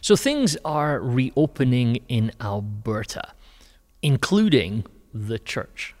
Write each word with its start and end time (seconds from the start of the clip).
So 0.00 0.16
things 0.16 0.56
are 0.64 1.00
reopening 1.00 1.98
in 2.08 2.32
Alberta, 2.40 3.32
including 4.02 4.84
the 5.12 5.38
church, 5.38 5.94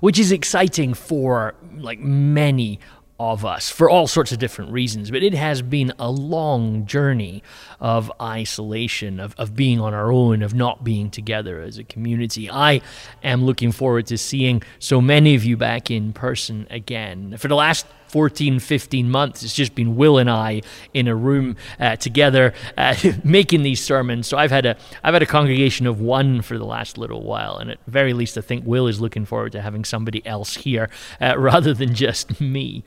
which 0.00 0.18
is 0.18 0.32
exciting 0.32 0.94
for 0.94 1.54
like 1.76 2.00
many 2.00 2.80
of 3.18 3.44
us 3.44 3.70
for 3.70 3.88
all 3.88 4.08
sorts 4.08 4.32
of 4.32 4.38
different 4.38 4.72
reasons, 4.72 5.10
but 5.10 5.22
it 5.22 5.34
has 5.34 5.62
been 5.62 5.92
a 5.98 6.10
long 6.10 6.84
journey 6.84 7.42
of 7.80 8.10
isolation, 8.20 9.20
of, 9.20 9.34
of 9.38 9.54
being 9.54 9.80
on 9.80 9.94
our 9.94 10.10
own, 10.10 10.42
of 10.42 10.52
not 10.52 10.82
being 10.82 11.10
together 11.10 11.60
as 11.60 11.78
a 11.78 11.84
community. 11.84 12.50
I 12.50 12.80
am 13.22 13.44
looking 13.44 13.70
forward 13.70 14.06
to 14.06 14.18
seeing 14.18 14.62
so 14.80 15.00
many 15.00 15.36
of 15.36 15.44
you 15.44 15.56
back 15.56 15.90
in 15.90 16.12
person 16.12 16.66
again. 16.70 17.36
For 17.38 17.46
the 17.46 17.54
last 17.54 17.86
14, 18.14 18.60
15 18.60 19.10
months, 19.10 19.42
it's 19.42 19.54
just 19.54 19.74
been 19.74 19.96
Will 19.96 20.18
and 20.18 20.30
I 20.30 20.60
in 20.92 21.08
a 21.08 21.16
room 21.16 21.56
uh, 21.80 21.96
together 21.96 22.54
uh, 22.78 22.94
making 23.24 23.64
these 23.64 23.82
sermons. 23.82 24.28
So 24.28 24.38
I've 24.38 24.52
had 24.52 24.66
a 24.66 24.76
I've 25.02 25.14
had 25.14 25.22
a 25.24 25.26
congregation 25.26 25.88
of 25.88 26.00
one 26.00 26.40
for 26.40 26.56
the 26.56 26.64
last 26.64 26.96
little 26.96 27.24
while, 27.24 27.56
and 27.56 27.72
at 27.72 27.78
very 27.88 28.12
least, 28.12 28.38
I 28.38 28.40
think 28.40 28.64
Will 28.64 28.86
is 28.86 29.00
looking 29.00 29.24
forward 29.24 29.50
to 29.50 29.62
having 29.62 29.84
somebody 29.84 30.24
else 30.24 30.54
here 30.54 30.88
uh, 31.20 31.36
rather 31.38 31.74
than 31.74 31.92
just 31.92 32.40
me 32.40 32.84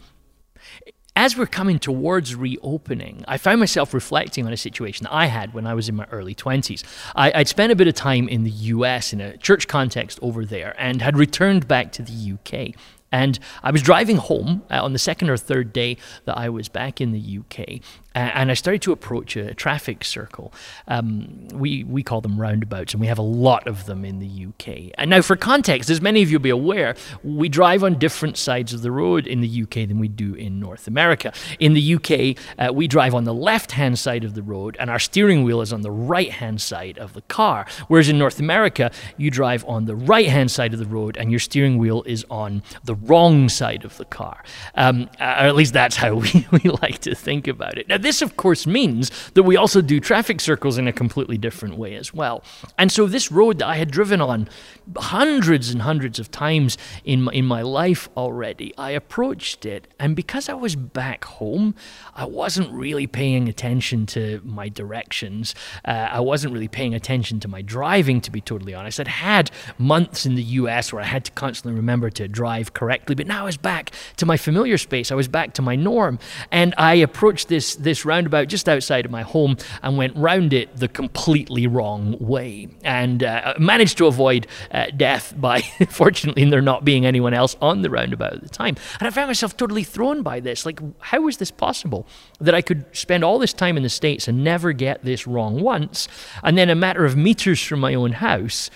as 1.17 1.35
we're 1.35 1.47
coming 1.47 1.79
towards 1.79 2.35
reopening, 2.35 3.25
I 3.27 3.39
found 3.39 3.59
myself 3.59 3.91
reflecting 3.91 4.45
on 4.45 4.53
a 4.53 4.57
situation 4.57 5.05
that 5.05 5.13
I 5.13 5.25
had 5.25 5.51
when 5.51 5.65
I 5.65 5.73
was 5.73 5.89
in 5.89 5.95
my 5.95 6.05
early 6.11 6.35
20s. 6.35 6.83
I, 7.15 7.31
would 7.35 7.47
spent 7.47 7.71
a 7.71 7.75
bit 7.75 7.87
of 7.87 7.95
time 7.95 8.29
in 8.29 8.43
the 8.43 8.51
US 8.51 9.13
in 9.13 9.19
a 9.19 9.35
church 9.35 9.67
context 9.67 10.19
over 10.21 10.45
there 10.45 10.75
and 10.77 11.01
had 11.01 11.17
returned 11.17 11.67
back 11.67 11.91
to 11.93 12.03
the 12.03 12.33
UK. 12.33 12.79
And 13.11 13.39
I 13.63 13.71
was 13.71 13.81
driving 13.81 14.17
home 14.17 14.63
uh, 14.69 14.83
on 14.83 14.93
the 14.93 14.99
second 14.99 15.29
or 15.29 15.37
third 15.37 15.71
day 15.71 15.97
that 16.25 16.37
I 16.37 16.49
was 16.49 16.67
back 16.67 16.99
in 16.99 17.11
the 17.11 17.39
UK, 17.39 17.81
and 18.17 18.51
I 18.51 18.53
started 18.53 18.81
to 18.83 18.91
approach 18.91 19.35
a 19.35 19.53
traffic 19.53 20.03
circle. 20.03 20.53
Um, 20.87 21.47
we 21.53 21.83
we 21.83 22.03
call 22.03 22.21
them 22.21 22.39
roundabouts, 22.39 22.93
and 22.93 23.01
we 23.01 23.07
have 23.07 23.17
a 23.17 23.23
lot 23.23 23.67
of 23.67 23.85
them 23.85 24.05
in 24.05 24.19
the 24.19 24.47
UK. 24.47 24.91
And 24.97 25.09
now, 25.09 25.21
for 25.21 25.35
context, 25.35 25.89
as 25.89 26.01
many 26.01 26.21
of 26.21 26.31
you 26.31 26.37
will 26.37 26.43
be 26.43 26.49
aware, 26.49 26.95
we 27.23 27.49
drive 27.49 27.83
on 27.83 27.99
different 27.99 28.37
sides 28.37 28.73
of 28.73 28.81
the 28.81 28.91
road 28.91 29.27
in 29.27 29.41
the 29.41 29.63
UK 29.63 29.87
than 29.87 29.99
we 29.99 30.07
do 30.07 30.33
in 30.33 30.59
North 30.59 30.87
America. 30.87 31.33
In 31.59 31.73
the 31.73 31.95
UK, 31.95 32.37
uh, 32.57 32.73
we 32.73 32.87
drive 32.87 33.13
on 33.13 33.23
the 33.23 33.33
left-hand 33.33 33.99
side 33.99 34.23
of 34.23 34.33
the 34.33 34.43
road, 34.43 34.75
and 34.79 34.89
our 34.89 34.99
steering 34.99 35.43
wheel 35.43 35.61
is 35.61 35.71
on 35.73 35.81
the 35.81 35.91
right-hand 35.91 36.61
side 36.61 36.97
of 36.97 37.13
the 37.13 37.21
car. 37.23 37.65
Whereas 37.87 38.09
in 38.09 38.17
North 38.17 38.39
America, 38.39 38.91
you 39.17 39.29
drive 39.29 39.63
on 39.67 39.85
the 39.85 39.95
right-hand 39.95 40.51
side 40.51 40.73
of 40.73 40.79
the 40.79 40.85
road, 40.85 41.17
and 41.17 41.31
your 41.31 41.39
steering 41.39 41.77
wheel 41.77 42.03
is 42.03 42.25
on 42.29 42.63
the 42.83 42.95
wrong 42.95 43.49
side 43.49 43.85
of 43.85 43.97
the 43.97 44.05
car. 44.05 44.43
Um, 44.75 45.09
or 45.19 45.47
at 45.47 45.55
least 45.55 45.73
that's 45.73 45.95
how 45.95 46.15
we, 46.23 46.47
we 46.51 46.69
like 46.81 46.99
to 46.99 47.15
think 47.15 47.47
about 47.47 47.77
it. 47.77 47.87
Now, 47.87 47.97
this, 48.07 48.21
of 48.21 48.37
course, 48.37 48.65
means 48.65 49.11
that 49.33 49.43
we 49.43 49.57
also 49.57 49.81
do 49.81 49.99
traffic 49.99 50.39
circles 50.39 50.77
in 50.77 50.87
a 50.87 50.93
completely 50.93 51.37
different 51.37 51.75
way 51.77 51.95
as 51.95 52.13
well. 52.13 52.41
And 52.77 52.89
so, 52.89 53.05
this 53.05 53.33
road 53.33 53.59
that 53.59 53.67
I 53.67 53.75
had 53.75 53.91
driven 53.91 54.21
on 54.21 54.47
hundreds 54.95 55.71
and 55.71 55.81
hundreds 55.81 56.17
of 56.17 56.31
times 56.31 56.77
in 57.03 57.23
my, 57.23 57.33
in 57.33 57.45
my 57.45 57.61
life 57.61 58.07
already, 58.15 58.73
I 58.77 58.91
approached 58.91 59.65
it, 59.65 59.89
and 59.99 60.15
because 60.15 60.47
I 60.47 60.53
was 60.53 60.77
back 60.77 61.25
home, 61.25 61.75
I 62.15 62.23
wasn't 62.23 62.71
really 62.71 63.07
paying 63.07 63.49
attention 63.49 64.05
to 64.07 64.41
my 64.45 64.69
directions. 64.69 65.53
Uh, 65.83 66.07
I 66.09 66.21
wasn't 66.21 66.53
really 66.53 66.69
paying 66.69 66.93
attention 66.95 67.41
to 67.41 67.49
my 67.49 67.61
driving, 67.61 68.21
to 68.21 68.31
be 68.31 68.39
totally 68.39 68.73
honest. 68.73 69.01
I'd 69.01 69.09
had 69.09 69.51
months 69.77 70.25
in 70.25 70.35
the 70.35 70.43
US 70.43 70.93
where 70.93 71.01
I 71.01 71.05
had 71.05 71.25
to 71.25 71.31
constantly 71.33 71.75
remember 71.75 72.09
to 72.11 72.29
drive 72.29 72.73
correctly, 72.73 73.15
but 73.15 73.27
now 73.27 73.41
I 73.41 73.45
was 73.45 73.57
back 73.57 73.91
to 74.15 74.25
my 74.25 74.37
familiar 74.37 74.77
space. 74.77 75.11
I 75.11 75.15
was 75.15 75.27
back 75.27 75.53
to 75.55 75.61
my 75.61 75.75
norm, 75.75 76.19
and 76.53 76.73
I 76.77 76.93
approached 76.95 77.49
this 77.49 77.75
this 77.75 77.96
this 77.97 78.05
roundabout 78.05 78.47
just 78.47 78.69
outside 78.69 79.05
of 79.05 79.11
my 79.11 79.23
home 79.23 79.57
and 79.81 79.97
went 79.97 80.15
round 80.15 80.53
it 80.53 80.75
the 80.77 80.87
completely 80.87 81.65
wrong 81.65 82.15
way 82.19 82.67
and 82.83 83.23
uh, 83.23 83.55
managed 83.57 83.97
to 83.97 84.05
avoid 84.05 84.45
uh, 84.71 84.85
death 84.95 85.33
by, 85.37 85.61
fortunately, 85.89 86.47
there 86.47 86.61
not 86.61 86.85
being 86.85 87.05
anyone 87.05 87.33
else 87.33 87.55
on 87.59 87.81
the 87.81 87.89
roundabout 87.89 88.33
at 88.33 88.43
the 88.43 88.49
time. 88.49 88.75
And 88.99 89.07
I 89.07 89.11
found 89.11 89.27
myself 89.27 89.57
totally 89.57 89.83
thrown 89.83 90.21
by 90.21 90.39
this. 90.39 90.65
Like, 90.65 90.79
how 90.99 91.27
is 91.27 91.37
this 91.37 91.49
possible 91.49 92.05
that 92.39 92.53
I 92.53 92.61
could 92.61 92.85
spend 92.95 93.23
all 93.23 93.39
this 93.39 93.53
time 93.53 93.77
in 93.77 93.83
the 93.83 93.89
States 93.89 94.27
and 94.27 94.43
never 94.43 94.73
get 94.73 95.03
this 95.03 95.25
wrong 95.25 95.61
once, 95.61 96.07
and 96.43 96.57
then 96.57 96.69
a 96.69 96.75
matter 96.75 97.03
of 97.03 97.17
meters 97.17 97.63
from 97.63 97.79
my 97.79 97.95
own 97.95 98.13
house, 98.13 98.69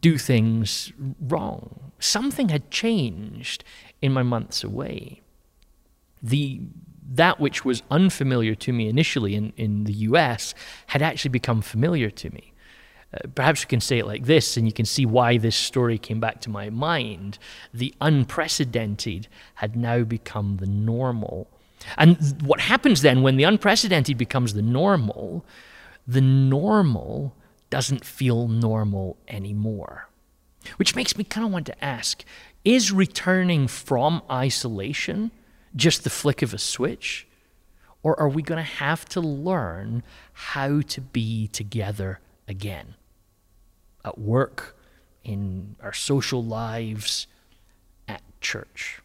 do 0.00 0.18
things 0.18 0.92
wrong? 1.20 1.92
Something 1.98 2.50
had 2.50 2.70
changed 2.70 3.64
in 4.02 4.12
my 4.12 4.22
months 4.22 4.62
away. 4.62 5.22
The 6.22 6.60
that 7.08 7.40
which 7.40 7.64
was 7.64 7.82
unfamiliar 7.90 8.54
to 8.54 8.72
me 8.72 8.88
initially 8.88 9.34
in, 9.34 9.52
in 9.56 9.84
the 9.84 9.92
US 9.92 10.54
had 10.88 11.02
actually 11.02 11.30
become 11.30 11.62
familiar 11.62 12.10
to 12.10 12.30
me. 12.30 12.52
Uh, 13.12 13.26
perhaps 13.34 13.62
you 13.62 13.66
can 13.66 13.80
say 13.80 13.98
it 13.98 14.06
like 14.06 14.26
this, 14.26 14.56
and 14.56 14.66
you 14.66 14.72
can 14.72 14.84
see 14.84 15.04
why 15.04 15.36
this 15.36 15.56
story 15.56 15.98
came 15.98 16.20
back 16.20 16.40
to 16.40 16.50
my 16.50 16.70
mind. 16.70 17.38
The 17.74 17.92
unprecedented 18.00 19.26
had 19.54 19.74
now 19.74 20.04
become 20.04 20.58
the 20.58 20.66
normal. 20.66 21.48
And 21.96 22.18
th- 22.20 22.42
what 22.42 22.60
happens 22.60 23.02
then 23.02 23.22
when 23.22 23.36
the 23.36 23.44
unprecedented 23.44 24.16
becomes 24.16 24.54
the 24.54 24.62
normal, 24.62 25.44
the 26.06 26.20
normal 26.20 27.34
doesn't 27.68 28.04
feel 28.04 28.46
normal 28.46 29.16
anymore. 29.26 30.08
Which 30.76 30.94
makes 30.94 31.16
me 31.16 31.24
kind 31.24 31.46
of 31.46 31.52
want 31.52 31.66
to 31.66 31.84
ask 31.84 32.24
is 32.64 32.92
returning 32.92 33.66
from 33.66 34.22
isolation 34.30 35.30
just 35.76 36.04
the 36.04 36.10
flick 36.10 36.42
of 36.42 36.54
a 36.54 36.58
switch? 36.58 37.26
Or 38.02 38.18
are 38.18 38.28
we 38.28 38.42
going 38.42 38.58
to 38.58 38.70
have 38.70 39.04
to 39.10 39.20
learn 39.20 40.02
how 40.32 40.80
to 40.80 41.00
be 41.00 41.48
together 41.48 42.20
again? 42.48 42.94
At 44.04 44.18
work, 44.18 44.76
in 45.22 45.76
our 45.82 45.92
social 45.92 46.42
lives, 46.42 47.26
at 48.08 48.22
church. 48.40 49.02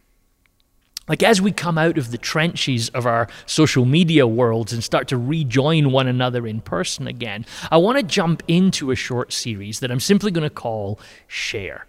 Like, 1.08 1.22
as 1.22 1.40
we 1.40 1.52
come 1.52 1.78
out 1.78 2.00
of 2.00 2.10
the 2.10 2.18
trenches 2.18 2.90
of 2.90 3.06
our 3.06 3.28
social 3.46 3.86
media 3.86 4.26
worlds 4.26 4.74
and 4.74 4.84
start 4.84 5.08
to 5.10 5.18
rejoin 5.18 5.92
one 5.92 6.08
another 6.08 6.48
in 6.48 6.62
person 6.62 7.08
again, 7.08 7.46
I 7.70 7.78
want 7.78 8.00
to 8.00 8.04
jump 8.04 8.42
into 8.48 8.90
a 8.90 8.96
short 8.96 9.32
series 9.32 9.82
that 9.82 9.92
I'm 9.92 10.00
simply 10.00 10.32
going 10.32 10.50
to 10.50 10.50
call 10.50 11.00
Share. 11.28 11.86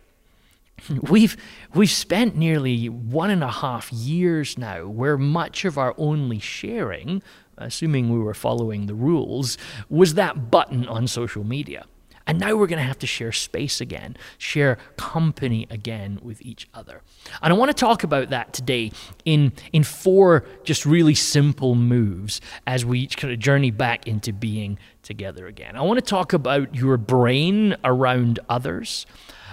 We've, 1.10 1.36
we've 1.74 1.90
spent 1.90 2.36
nearly 2.36 2.88
one 2.88 3.30
and 3.30 3.42
a 3.42 3.50
half 3.50 3.92
years 3.92 4.58
now 4.58 4.86
where 4.86 5.16
much 5.16 5.64
of 5.64 5.78
our 5.78 5.94
only 5.96 6.38
sharing, 6.38 7.22
assuming 7.56 8.10
we 8.10 8.18
were 8.18 8.34
following 8.34 8.86
the 8.86 8.94
rules, 8.94 9.56
was 9.88 10.14
that 10.14 10.50
button 10.50 10.86
on 10.86 11.06
social 11.06 11.44
media. 11.44 11.86
And 12.28 12.40
now 12.40 12.56
we're 12.56 12.66
going 12.66 12.80
to 12.80 12.86
have 12.86 12.98
to 13.00 13.06
share 13.06 13.30
space 13.30 13.80
again, 13.80 14.16
share 14.36 14.78
company 14.96 15.68
again 15.70 16.18
with 16.22 16.42
each 16.42 16.68
other. 16.74 17.02
And 17.40 17.52
I 17.52 17.56
want 17.56 17.70
to 17.70 17.74
talk 17.74 18.02
about 18.02 18.30
that 18.30 18.52
today 18.52 18.90
in, 19.24 19.52
in 19.72 19.84
four 19.84 20.44
just 20.64 20.84
really 20.84 21.14
simple 21.14 21.76
moves 21.76 22.40
as 22.66 22.84
we 22.84 22.98
each 22.98 23.16
kind 23.16 23.32
of 23.32 23.38
journey 23.38 23.70
back 23.70 24.08
into 24.08 24.32
being 24.32 24.76
together 25.02 25.46
again. 25.46 25.76
I 25.76 25.82
want 25.82 25.98
to 25.98 26.04
talk 26.04 26.32
about 26.32 26.74
your 26.74 26.96
brain 26.96 27.76
around 27.84 28.40
others. 28.48 29.06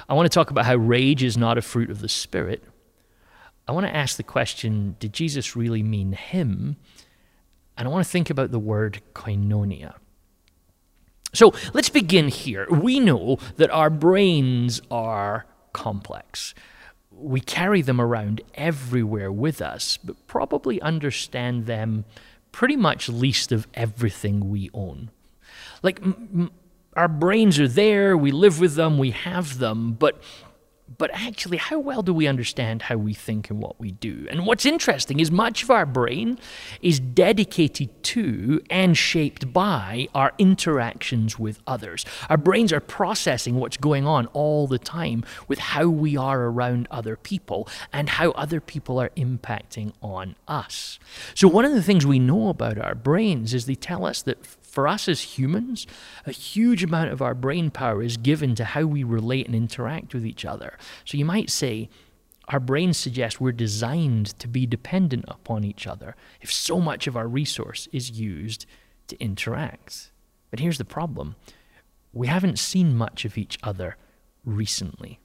I 0.07 0.13
want 0.13 0.25
to 0.25 0.33
talk 0.33 0.51
about 0.51 0.65
how 0.65 0.75
rage 0.75 1.23
is 1.23 1.37
not 1.37 1.57
a 1.57 1.61
fruit 1.61 1.89
of 1.89 2.01
the 2.01 2.09
Spirit. 2.09 2.63
I 3.67 3.71
want 3.71 3.85
to 3.85 3.95
ask 3.95 4.17
the 4.17 4.23
question 4.23 4.95
did 4.99 5.13
Jesus 5.13 5.55
really 5.55 5.83
mean 5.83 6.13
him? 6.13 6.77
And 7.77 7.87
I 7.87 7.91
want 7.91 8.05
to 8.05 8.11
think 8.11 8.29
about 8.29 8.51
the 8.51 8.59
word 8.59 9.01
koinonia. 9.13 9.95
So 11.33 11.53
let's 11.73 11.89
begin 11.89 12.27
here. 12.27 12.67
We 12.69 12.99
know 12.99 13.39
that 13.57 13.71
our 13.71 13.89
brains 13.89 14.81
are 14.91 15.45
complex. 15.71 16.53
We 17.11 17.39
carry 17.39 17.81
them 17.81 17.99
around 17.99 18.41
everywhere 18.53 19.31
with 19.31 19.61
us, 19.61 19.97
but 19.97 20.27
probably 20.27 20.79
understand 20.81 21.65
them 21.65 22.05
pretty 22.51 22.75
much 22.75 23.09
least 23.09 23.51
of 23.51 23.67
everything 23.73 24.49
we 24.49 24.69
own. 24.73 25.09
Like, 25.81 25.99
m- 26.01 26.51
our 26.95 27.07
brains 27.07 27.59
are 27.59 27.67
there, 27.67 28.15
we 28.17 28.31
live 28.31 28.59
with 28.59 28.75
them, 28.75 28.97
we 28.97 29.11
have 29.11 29.57
them, 29.57 29.93
but 29.93 30.21
but 30.97 31.11
actually, 31.13 31.57
how 31.57 31.79
well 31.79 32.03
do 32.03 32.13
we 32.13 32.27
understand 32.27 32.83
how 32.83 32.97
we 32.97 33.13
think 33.13 33.49
and 33.49 33.61
what 33.61 33.79
we 33.79 33.91
do? 33.91 34.27
And 34.29 34.45
what's 34.45 34.65
interesting 34.65 35.19
is 35.19 35.31
much 35.31 35.63
of 35.63 35.71
our 35.71 35.85
brain 35.85 36.37
is 36.81 36.99
dedicated 36.99 38.03
to 38.03 38.61
and 38.69 38.97
shaped 38.97 39.51
by 39.51 40.07
our 40.13 40.33
interactions 40.37 41.39
with 41.39 41.59
others. 41.65 42.05
Our 42.29 42.37
brains 42.37 42.71
are 42.71 42.79
processing 42.79 43.55
what's 43.55 43.77
going 43.77 44.05
on 44.05 44.27
all 44.27 44.67
the 44.67 44.79
time 44.79 45.23
with 45.47 45.59
how 45.59 45.87
we 45.87 46.15
are 46.17 46.43
around 46.43 46.87
other 46.91 47.15
people 47.15 47.67
and 47.91 48.09
how 48.09 48.31
other 48.31 48.61
people 48.61 48.99
are 48.99 49.09
impacting 49.17 49.93
on 50.01 50.35
us. 50.47 50.99
So, 51.33 51.47
one 51.47 51.65
of 51.65 51.73
the 51.73 51.83
things 51.83 52.05
we 52.05 52.19
know 52.19 52.49
about 52.49 52.77
our 52.77 52.95
brains 52.95 53.53
is 53.53 53.65
they 53.65 53.75
tell 53.75 54.05
us 54.05 54.21
that 54.23 54.37
for 54.73 54.87
us 54.87 55.07
as 55.07 55.37
humans, 55.37 55.85
a 56.25 56.31
huge 56.31 56.83
amount 56.83 57.11
of 57.11 57.21
our 57.21 57.35
brain 57.35 57.69
power 57.69 58.01
is 58.01 58.17
given 58.17 58.55
to 58.55 58.65
how 58.65 58.81
we 58.81 59.03
relate 59.03 59.45
and 59.45 59.53
interact 59.53 60.15
with 60.15 60.25
each 60.25 60.45
other. 60.45 60.79
So 61.05 61.15
you 61.15 61.25
might 61.25 61.51
say, 61.51 61.91
our 62.47 62.59
brains 62.59 62.97
suggest 62.97 63.39
we're 63.39 63.51
designed 63.51 64.39
to 64.39 64.47
be 64.47 64.65
dependent 64.65 65.25
upon 65.27 65.63
each 65.63 65.85
other 65.85 66.15
if 66.41 66.51
so 66.51 66.79
much 66.79 67.05
of 67.05 67.15
our 67.15 67.27
resource 67.27 67.87
is 67.91 68.19
used 68.19 68.65
to 69.09 69.23
interact. 69.23 70.09
But 70.49 70.59
here's 70.59 70.79
the 70.79 70.85
problem 70.85 71.35
we 72.11 72.25
haven't 72.25 72.57
seen 72.57 72.95
much 72.95 73.25
of 73.25 73.37
each 73.37 73.59
other 73.61 73.95
recently. 74.43 75.19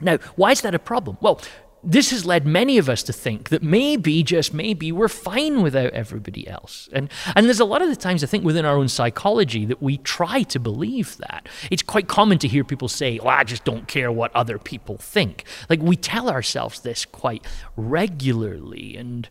Now, 0.00 0.16
why 0.34 0.52
is 0.52 0.62
that 0.62 0.74
a 0.74 0.78
problem? 0.78 1.18
Well, 1.20 1.42
this 1.86 2.10
has 2.10 2.26
led 2.26 2.46
many 2.46 2.78
of 2.78 2.88
us 2.88 3.04
to 3.04 3.12
think 3.12 3.48
that 3.50 3.62
maybe, 3.62 4.24
just 4.24 4.52
maybe, 4.52 4.90
we're 4.90 5.08
fine 5.08 5.62
without 5.62 5.92
everybody 5.92 6.48
else. 6.48 6.88
And, 6.92 7.08
and 7.36 7.46
there's 7.46 7.60
a 7.60 7.64
lot 7.64 7.80
of 7.80 7.88
the 7.88 7.96
times, 7.96 8.24
I 8.24 8.26
think, 8.26 8.44
within 8.44 8.64
our 8.64 8.76
own 8.76 8.88
psychology 8.88 9.64
that 9.66 9.80
we 9.80 9.98
try 9.98 10.42
to 10.42 10.58
believe 10.58 11.16
that. 11.18 11.48
It's 11.70 11.84
quite 11.84 12.08
common 12.08 12.38
to 12.38 12.48
hear 12.48 12.64
people 12.64 12.88
say, 12.88 13.20
well, 13.20 13.28
I 13.28 13.44
just 13.44 13.64
don't 13.64 13.86
care 13.86 14.10
what 14.10 14.34
other 14.34 14.58
people 14.58 14.96
think. 14.98 15.44
Like, 15.70 15.80
we 15.80 15.94
tell 15.94 16.28
ourselves 16.28 16.80
this 16.80 17.04
quite 17.04 17.46
regularly. 17.76 18.96
And, 18.96 19.28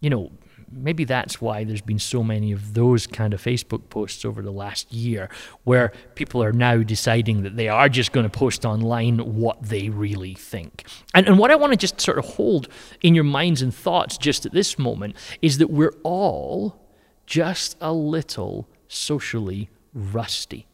you 0.00 0.10
know, 0.10 0.30
maybe 0.74 1.04
that's 1.04 1.40
why 1.40 1.64
there's 1.64 1.80
been 1.80 1.98
so 1.98 2.22
many 2.22 2.52
of 2.52 2.74
those 2.74 3.06
kind 3.06 3.32
of 3.32 3.42
Facebook 3.42 3.88
posts 3.90 4.24
over 4.24 4.42
the 4.42 4.50
last 4.50 4.92
year 4.92 5.28
where 5.64 5.92
people 6.14 6.42
are 6.42 6.52
now 6.52 6.82
deciding 6.82 7.42
that 7.42 7.56
they 7.56 7.68
are 7.68 7.88
just 7.88 8.12
going 8.12 8.24
to 8.24 8.30
post 8.30 8.64
online 8.64 9.18
what 9.18 9.62
they 9.62 9.88
really 9.88 10.34
think. 10.34 10.84
And, 11.14 11.26
and 11.26 11.38
what 11.38 11.50
I 11.50 11.56
want 11.56 11.72
to 11.72 11.76
just 11.76 12.00
sort 12.00 12.18
of 12.18 12.24
hold 12.24 12.68
in 13.02 13.14
your 13.14 13.24
minds 13.24 13.62
and 13.62 13.74
thoughts 13.74 14.18
just 14.18 14.46
at 14.46 14.52
this 14.52 14.78
moment 14.78 15.16
is 15.40 15.58
that 15.58 15.70
we're 15.70 15.94
all 16.02 16.80
just 17.26 17.76
a 17.80 17.92
little 17.92 18.68
socially 18.88 19.70
rusty. 19.92 20.66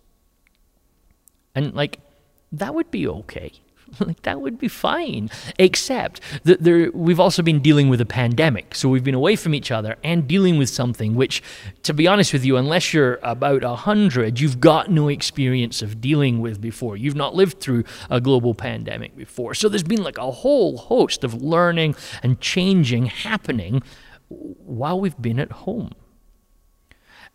And 1.54 1.74
like, 1.74 2.00
that 2.52 2.74
would 2.74 2.90
be 2.90 3.06
okay. 3.06 3.52
like 4.00 4.22
that 4.22 4.40
would 4.40 4.58
be 4.58 4.68
fine. 4.68 5.30
Except 5.58 6.20
that 6.44 6.62
there, 6.62 6.90
we've 6.92 7.20
also 7.20 7.42
been 7.42 7.60
dealing 7.60 7.88
with 7.88 8.00
a 8.00 8.06
pandemic, 8.06 8.74
so 8.74 8.88
we've 8.88 9.04
been 9.04 9.14
away 9.14 9.36
from 9.36 9.54
each 9.54 9.70
other 9.70 9.96
and 10.04 10.28
dealing 10.28 10.58
with 10.58 10.68
something 10.68 11.14
which, 11.14 11.42
to 11.82 11.92
be 11.92 12.06
honest 12.06 12.32
with 12.32 12.44
you, 12.44 12.56
unless 12.56 12.92
you're 12.94 13.18
about 13.22 13.64
a 13.64 13.74
hundred, 13.74 14.40
you've 14.40 14.60
got 14.60 14.90
no 14.90 15.08
experience 15.08 15.82
of 15.82 16.00
dealing 16.00 16.40
with 16.40 16.60
before. 16.60 16.96
You've 16.96 17.16
not 17.16 17.34
lived 17.34 17.60
through 17.60 17.84
a 18.08 18.20
global 18.20 18.54
pandemic 18.54 19.16
before, 19.16 19.54
so 19.54 19.68
there's 19.68 19.82
been 19.82 20.02
like 20.02 20.18
a 20.18 20.30
whole 20.30 20.76
host 20.76 21.24
of 21.24 21.42
learning 21.42 21.94
and 22.22 22.40
changing 22.40 23.06
happening 23.06 23.82
while 24.28 25.00
we've 25.00 25.20
been 25.20 25.40
at 25.40 25.50
home, 25.50 25.92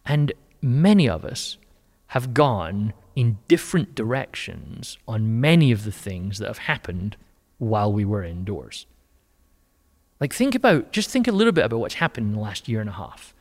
and 0.06 0.32
many 0.62 1.10
of 1.10 1.26
us 1.26 1.58
have 2.08 2.34
gone 2.34 2.94
in 3.16 3.38
different 3.48 3.96
directions 3.96 4.98
on 5.08 5.40
many 5.40 5.72
of 5.72 5.86
the 5.86 5.92
things 5.92 6.38
that 6.40 6.48
have 6.48 6.60
happened 6.60 7.16
while 7.58 7.92
we 7.92 8.06
were 8.06 8.24
indoors. 8.24 8.86
Like, 10.20 10.34
think 10.34 10.56
about, 10.56 10.92
just 10.92 11.10
think 11.10 11.28
a 11.28 11.32
little 11.32 11.54
bit 11.54 11.66
about 11.66 11.80
what's 11.80 11.96
happened 11.96 12.28
in 12.28 12.34
the 12.34 12.40
last 12.40 12.68
year 12.68 12.82
and 12.82 12.90
a 12.90 12.94
half. 12.94 13.34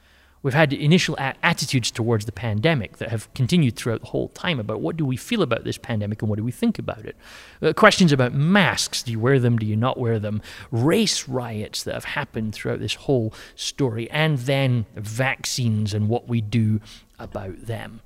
We've 0.45 0.53
had 0.53 0.75
initial 0.75 1.17
attitudes 1.19 1.91
towards 1.91 2.27
the 2.27 2.33
pandemic 2.33 2.99
that 2.99 3.09
have 3.09 3.33
continued 3.33 3.77
throughout 3.77 4.03
the 4.03 4.09
whole 4.09 4.29
time 4.29 4.61
about 4.61 4.83
what 4.83 4.95
do 4.95 5.07
we 5.07 5.17
feel 5.17 5.41
about 5.41 5.65
this 5.65 5.79
pandemic 5.79 6.21
and 6.21 6.29
what 6.29 6.37
do 6.37 6.45
we 6.45 6.53
think 6.53 6.79
about 6.79 7.07
it. 7.07 7.17
Uh, 7.63 7.73
questions 7.73 8.13
about 8.13 8.35
masks 8.35 9.03
do 9.03 9.11
you 9.11 9.19
wear 9.19 9.41
them, 9.41 9.57
do 9.57 9.65
you 9.65 9.75
not 9.75 9.99
wear 9.99 10.19
them? 10.19 10.43
Race 10.71 11.27
riots 11.27 11.83
that 11.85 11.95
have 11.95 12.05
happened 12.05 12.55
throughout 12.55 12.79
this 12.79 12.95
whole 12.95 13.33
story, 13.57 14.11
and 14.11 14.37
then 14.41 14.85
vaccines 14.95 15.95
and 15.95 16.11
what 16.11 16.29
we 16.29 16.43
do 16.43 16.79
about 17.19 17.65
them. 17.65 18.03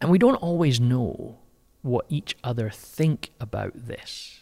And 0.00 0.10
we 0.10 0.18
don't 0.18 0.36
always 0.36 0.80
know 0.80 1.38
what 1.82 2.06
each 2.08 2.36
other 2.42 2.70
think 2.70 3.30
about 3.40 3.72
this. 3.74 4.40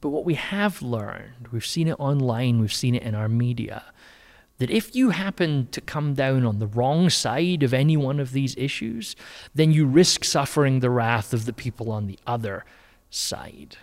But 0.00 0.10
what 0.10 0.24
we 0.24 0.34
have 0.34 0.80
learned, 0.80 1.48
we've 1.50 1.66
seen 1.66 1.88
it 1.88 1.98
online, 1.98 2.60
we've 2.60 2.72
seen 2.72 2.94
it 2.94 3.02
in 3.02 3.14
our 3.14 3.28
media, 3.28 3.84
that 4.58 4.70
if 4.70 4.94
you 4.94 5.10
happen 5.10 5.68
to 5.70 5.80
come 5.80 6.14
down 6.14 6.44
on 6.44 6.58
the 6.58 6.66
wrong 6.66 7.10
side 7.10 7.62
of 7.62 7.74
any 7.74 7.96
one 7.96 8.20
of 8.20 8.32
these 8.32 8.56
issues, 8.56 9.16
then 9.54 9.72
you 9.72 9.86
risk 9.86 10.24
suffering 10.24 10.80
the 10.80 10.90
wrath 10.90 11.32
of 11.32 11.46
the 11.46 11.52
people 11.52 11.90
on 11.90 12.06
the 12.06 12.18
other 12.26 12.64
side. 13.10 13.76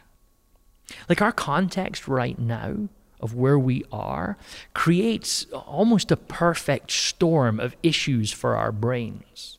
Like 1.10 1.22
our 1.22 1.32
context 1.32 2.08
right 2.08 2.38
now 2.38 2.90
of 3.20 3.34
where 3.34 3.58
we 3.58 3.84
are 3.92 4.38
creates 4.74 5.46
almost 5.52 6.12
a 6.12 6.18
perfect 6.18 6.92
storm 6.92 7.60
of 7.60 7.76
issues 7.82 8.32
for 8.32 8.56
our 8.56 8.72
brains. 8.72 9.58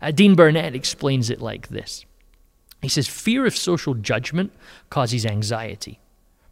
Uh, 0.00 0.10
Dean 0.10 0.34
Burnett 0.34 0.74
explains 0.74 1.30
it 1.30 1.40
like 1.40 1.68
this 1.68 2.04
He 2.82 2.88
says, 2.88 3.08
Fear 3.08 3.46
of 3.46 3.56
social 3.56 3.94
judgment 3.94 4.52
causes 4.90 5.26
anxiety. 5.26 6.00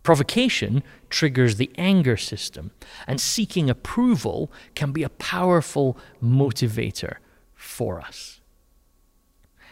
Provocation 0.02 0.84
triggers 1.10 1.56
the 1.56 1.70
anger 1.76 2.16
system, 2.16 2.70
and 3.08 3.20
seeking 3.20 3.68
approval 3.68 4.52
can 4.76 4.92
be 4.92 5.02
a 5.02 5.08
powerful 5.08 5.98
motivator 6.22 7.16
for 7.56 8.00
us. 8.00 8.40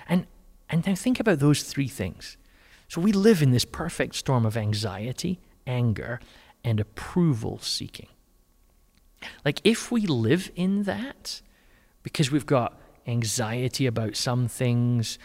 And, 0.08 0.26
and 0.68 0.84
now 0.84 0.96
think 0.96 1.20
about 1.20 1.38
those 1.38 1.62
three 1.62 1.86
things. 1.86 2.36
So 2.88 3.00
we 3.00 3.12
live 3.12 3.42
in 3.42 3.52
this 3.52 3.64
perfect 3.64 4.16
storm 4.16 4.44
of 4.44 4.56
anxiety, 4.56 5.38
anger, 5.68 6.18
and 6.64 6.80
approval 6.80 7.58
seeking. 7.60 8.08
Like, 9.44 9.60
if 9.64 9.92
we 9.92 10.06
live 10.06 10.50
in 10.56 10.82
that, 10.82 11.40
because 12.02 12.30
we've 12.30 12.44
got 12.44 12.78
anxiety 13.06 13.86
about 13.86 14.16
some 14.16 14.48
things. 14.48 15.18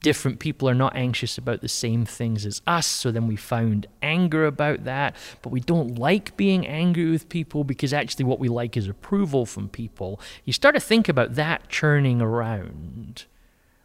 Different 0.00 0.38
people 0.38 0.68
are 0.68 0.74
not 0.74 0.94
anxious 0.94 1.38
about 1.38 1.60
the 1.60 1.68
same 1.68 2.04
things 2.04 2.46
as 2.46 2.62
us, 2.66 2.86
so 2.86 3.10
then 3.10 3.26
we 3.26 3.34
found 3.34 3.88
anger 4.00 4.46
about 4.46 4.84
that. 4.84 5.16
But 5.42 5.50
we 5.50 5.60
don't 5.60 5.98
like 5.98 6.36
being 6.36 6.66
angry 6.66 7.10
with 7.10 7.28
people 7.28 7.64
because 7.64 7.92
actually 7.92 8.24
what 8.24 8.38
we 8.38 8.48
like 8.48 8.76
is 8.76 8.88
approval 8.88 9.44
from 9.44 9.68
people. 9.68 10.20
You 10.44 10.52
start 10.52 10.76
to 10.76 10.80
think 10.80 11.08
about 11.08 11.34
that 11.34 11.68
churning 11.68 12.20
around. 12.20 13.24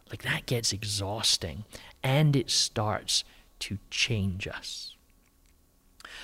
Like 0.08 0.22
that 0.22 0.46
gets 0.46 0.72
exhausting 0.72 1.64
and 2.02 2.36
it 2.36 2.50
starts 2.50 3.24
to 3.60 3.78
change 3.90 4.46
us. 4.46 4.93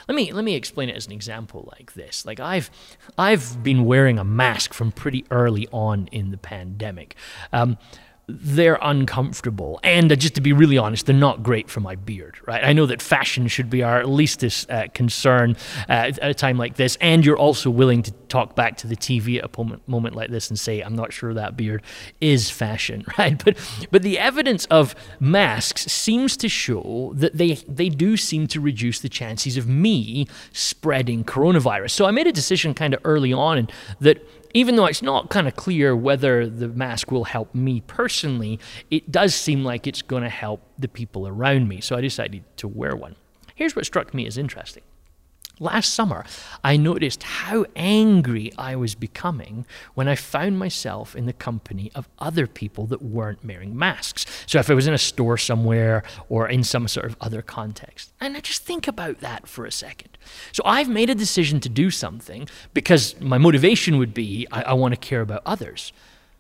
Let 0.09 0.15
me 0.15 0.33
let 0.33 0.45
me 0.45 0.55
explain 0.55 0.89
it 0.89 0.97
as 0.97 1.07
an 1.07 1.13
example 1.13 1.69
like 1.79 1.95
this. 1.95 2.25
Like 2.25 2.41
I've 2.41 2.71
I've 3.19 3.63
been 3.63 3.85
wearing 3.85 4.19
a 4.19 4.25
mask 4.25 4.73
from 4.73 4.93
pretty 4.93 5.25
early 5.31 5.69
on 5.73 6.09
in 6.13 6.31
the 6.31 6.39
pandemic. 6.39 7.17
Um, 7.53 7.79
they're 8.41 8.79
uncomfortable. 8.83 9.81
And 9.83 10.11
uh, 10.11 10.17
just 10.17 10.35
to 10.35 10.41
be 10.41 10.53
really 10.53 10.79
honest, 10.79 11.07
they're 11.07 11.15
not 11.15 11.43
great 11.43 11.71
for 11.71 11.81
my 11.81 11.95
beard, 11.97 12.39
right? 12.47 12.63
I 12.63 12.73
know 12.73 12.87
that 12.87 13.03
fashion 13.03 13.49
should 13.49 13.71
be 13.71 13.83
our 13.83 14.05
leastest 14.05 14.71
uh, 14.71 14.89
concern 14.95 15.57
uh, 15.89 15.93
at 15.93 16.19
a 16.23 16.35
time 16.35 16.59
like 16.59 16.77
this. 16.77 16.97
And 17.01 17.25
you're 17.25 17.39
also 17.39 17.71
willing 17.71 18.03
to 18.03 18.13
talk 18.29 18.55
back 18.55 18.77
to 18.79 18.87
the 18.87 18.97
TV 18.97 19.39
at 19.39 19.45
a 19.45 19.59
moment, 19.59 19.87
moment 19.89 20.15
like 20.15 20.31
this 20.31 20.49
and 20.49 20.59
say, 20.59 20.81
I'm 20.81 20.95
not 20.95 21.13
sure 21.13 21.35
that 21.35 21.57
beard 21.57 21.83
is 22.21 22.51
fashion, 22.51 23.05
right? 23.19 23.43
But, 23.45 23.57
but 23.91 24.03
the 24.03 24.19
evidence 24.19 24.67
of 24.67 24.95
masks 25.19 25.91
seems 25.91 26.37
to 26.39 26.49
show 26.49 27.13
that 27.17 27.37
they, 27.37 27.55
they 27.69 27.89
do 27.89 28.17
seem 28.17 28.47
to 28.49 28.61
reduce 28.61 29.01
the 29.01 29.09
chances 29.09 29.57
of 29.57 29.67
me 29.67 30.27
spreading 30.53 31.25
coronavirus. 31.25 31.91
So 31.91 32.07
I 32.07 32.11
made 32.11 32.27
a 32.27 32.33
decision 32.33 32.75
kind 32.75 32.95
of 32.95 33.01
early 33.05 33.33
on 33.33 33.69
that 34.01 34.25
even 34.55 34.77
though 34.77 34.87
it's 34.87 35.03
not 35.03 35.31
kind 35.31 35.47
of 35.47 35.57
clear 35.57 35.95
whether 35.95 36.47
the 36.47 36.69
mask 36.69 37.11
will 37.11 37.25
help 37.25 37.55
me 37.55 37.83
personally, 37.87 38.59
it 38.91 39.11
does 39.11 39.35
seem 39.35 39.65
like 39.65 39.87
it's 39.87 40.03
going 40.03 40.23
to 40.23 40.29
help 40.29 40.63
the 40.79 40.89
people 40.89 41.27
around 41.27 41.69
me. 41.69 41.81
So 41.81 41.97
I 41.97 42.01
decided 42.01 42.45
to 42.57 42.69
wear 42.69 42.97
one. 42.97 43.17
Here's 43.55 43.77
what 43.77 43.87
struck 43.87 44.15
me 44.15 44.27
as 44.27 44.39
interesting 44.39 44.83
Last 45.63 45.93
summer, 45.93 46.25
I 46.65 46.79
noticed 46.79 47.23
how 47.23 47.67
angry 47.77 48.51
I 48.57 48.77
was 48.77 48.95
becoming 48.95 49.67
when 49.93 50.09
I 50.09 50.15
found 50.15 50.59
myself 50.59 51.15
in 51.15 51.27
the 51.27 51.35
company 51.35 51.93
of 51.95 52.09
other 52.19 52.47
people 52.47 52.87
that 52.87 53.03
weren't 53.03 53.45
wearing 53.45 53.77
masks. 53.77 54.25
So, 54.47 54.59
if 54.59 54.71
I 54.71 54.75
was 54.75 54.87
in 54.87 54.95
a 54.95 54.99
store 54.99 55.37
somewhere 55.37 56.03
or 56.31 56.49
in 56.49 56.65
some 56.65 56.89
sort 56.89 57.05
of 57.05 57.17
other 57.21 57.43
context, 57.43 58.11
and 58.23 58.39
I 58.39 58.41
just 58.41 58.65
think 58.65 58.89
about 58.89 59.21
that 59.21 59.47
for 59.47 59.67
a 59.67 59.71
second. 59.71 60.17
So, 60.51 60.63
I've 60.65 60.89
made 60.89 61.11
a 61.11 61.15
decision 61.15 61.61
to 61.61 61.69
do 61.69 61.91
something 61.91 62.49
because 62.73 63.21
my 63.21 63.37
motivation 63.37 63.99
would 63.99 64.15
be 64.15 64.47
I, 64.51 64.63
I 64.63 64.73
want 64.73 64.95
to 64.95 64.99
care 64.99 65.21
about 65.21 65.43
others. 65.45 65.93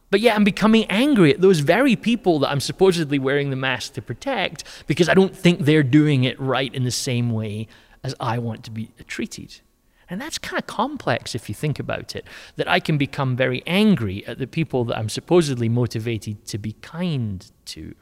But 0.08 0.20
yet 0.20 0.34
I'm 0.34 0.44
becoming 0.44 0.86
angry 0.86 1.32
at 1.34 1.40
those 1.40 1.60
very 1.60 1.94
people 1.94 2.38
that 2.40 2.50
I'm 2.50 2.58
supposedly 2.58 3.18
wearing 3.18 3.50
the 3.50 3.56
mask 3.56 3.92
to 3.92 4.02
protect 4.02 4.64
because 4.86 5.08
I 5.08 5.14
don't 5.14 5.36
think 5.36 5.60
they're 5.60 5.84
doing 5.84 6.24
it 6.24 6.40
right 6.40 6.74
in 6.74 6.84
the 6.84 6.90
same 6.90 7.30
way 7.30 7.68
as 8.02 8.14
I 8.20 8.38
want 8.38 8.64
to 8.64 8.70
be 8.70 8.90
treated. 9.06 9.60
And 10.08 10.20
that's 10.20 10.38
kind 10.38 10.58
of 10.58 10.66
complex 10.66 11.34
if 11.36 11.48
you 11.48 11.54
think 11.54 11.78
about 11.78 12.16
it, 12.16 12.26
that 12.56 12.68
I 12.68 12.80
can 12.80 12.98
become 12.98 13.36
very 13.36 13.62
angry 13.66 14.26
at 14.26 14.38
the 14.38 14.46
people 14.46 14.84
that 14.86 14.98
I'm 14.98 15.08
supposedly 15.08 15.68
motivated 15.68 16.44
to 16.46 16.58
be 16.58 16.72
kind 16.82 17.48
to. 17.66 17.94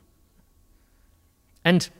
And 1.64 1.90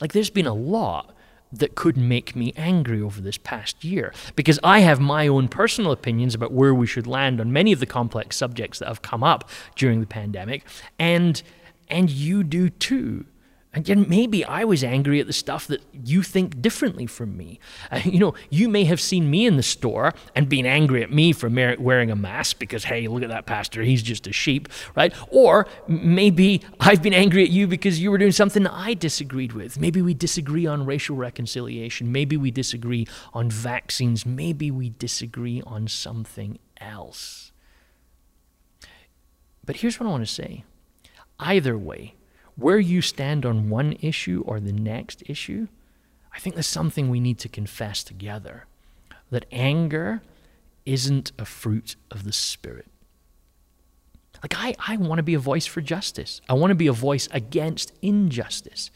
like 0.00 0.12
there's 0.12 0.30
been 0.30 0.46
a 0.46 0.54
lot 0.54 1.14
that 1.52 1.74
could 1.74 1.96
make 1.96 2.36
me 2.36 2.52
angry 2.56 3.00
over 3.00 3.20
this 3.20 3.38
past 3.38 3.82
year 3.82 4.12
because 4.36 4.58
I 4.62 4.80
have 4.80 5.00
my 5.00 5.26
own 5.26 5.48
personal 5.48 5.90
opinions 5.90 6.34
about 6.34 6.52
where 6.52 6.74
we 6.74 6.86
should 6.86 7.06
land 7.06 7.40
on 7.40 7.52
many 7.52 7.72
of 7.72 7.80
the 7.80 7.86
complex 7.86 8.36
subjects 8.36 8.78
that 8.78 8.88
have 8.88 9.02
come 9.02 9.24
up 9.24 9.48
during 9.74 10.00
the 10.00 10.06
pandemic 10.06 10.64
and 10.98 11.42
and 11.88 12.08
you 12.08 12.44
do 12.44 12.68
too 12.70 13.26
And 13.72 14.08
maybe 14.08 14.44
I 14.44 14.64
was 14.64 14.82
angry 14.82 15.20
at 15.20 15.28
the 15.28 15.32
stuff 15.32 15.68
that 15.68 15.80
you 15.92 16.24
think 16.24 16.60
differently 16.60 17.06
from 17.06 17.36
me. 17.36 17.60
Uh, 17.92 18.00
you 18.04 18.18
know, 18.18 18.34
you 18.50 18.68
may 18.68 18.82
have 18.84 19.00
seen 19.00 19.30
me 19.30 19.46
in 19.46 19.56
the 19.56 19.62
store 19.62 20.12
and 20.34 20.48
been 20.48 20.66
angry 20.66 21.04
at 21.04 21.12
me 21.12 21.32
for 21.32 21.48
wearing 21.48 22.10
a 22.10 22.16
mask 22.16 22.58
because, 22.58 22.84
hey, 22.84 23.06
look 23.06 23.22
at 23.22 23.28
that 23.28 23.46
pastor, 23.46 23.82
he's 23.82 24.02
just 24.02 24.26
a 24.26 24.32
sheep, 24.32 24.68
right? 24.96 25.14
Or 25.28 25.68
maybe 25.86 26.62
I've 26.80 27.00
been 27.00 27.14
angry 27.14 27.44
at 27.44 27.50
you 27.50 27.68
because 27.68 28.00
you 28.00 28.10
were 28.10 28.18
doing 28.18 28.32
something 28.32 28.66
I 28.66 28.94
disagreed 28.94 29.52
with. 29.52 29.78
Maybe 29.78 30.02
we 30.02 30.14
disagree 30.14 30.66
on 30.66 30.84
racial 30.84 31.14
reconciliation. 31.14 32.10
Maybe 32.10 32.36
we 32.36 32.50
disagree 32.50 33.06
on 33.32 33.50
vaccines. 33.50 34.26
Maybe 34.26 34.72
we 34.72 34.90
disagree 34.90 35.62
on 35.64 35.86
something 35.86 36.58
else. 36.80 37.52
But 39.64 39.76
here's 39.76 40.00
what 40.00 40.08
I 40.08 40.10
want 40.10 40.26
to 40.26 40.32
say 40.32 40.64
either 41.38 41.78
way, 41.78 42.14
where 42.60 42.78
you 42.78 43.00
stand 43.00 43.46
on 43.46 43.70
one 43.70 43.96
issue 44.00 44.42
or 44.46 44.60
the 44.60 44.72
next 44.72 45.22
issue, 45.26 45.68
I 46.32 46.38
think 46.38 46.54
there's 46.54 46.66
something 46.66 47.08
we 47.08 47.20
need 47.20 47.38
to 47.40 47.48
confess 47.48 48.04
together 48.04 48.66
that 49.30 49.46
anger 49.50 50.22
isn't 50.84 51.32
a 51.38 51.44
fruit 51.44 51.96
of 52.10 52.24
the 52.24 52.32
Spirit. 52.32 52.86
Like, 54.42 54.54
I, 54.56 54.74
I 54.78 54.96
want 54.96 55.18
to 55.18 55.22
be 55.22 55.34
a 55.34 55.38
voice 55.38 55.66
for 55.66 55.80
justice, 55.80 56.40
I 56.48 56.54
want 56.54 56.70
to 56.70 56.74
be 56.74 56.86
a 56.86 56.92
voice 56.92 57.28
against 57.32 57.92
injustice 58.02 58.90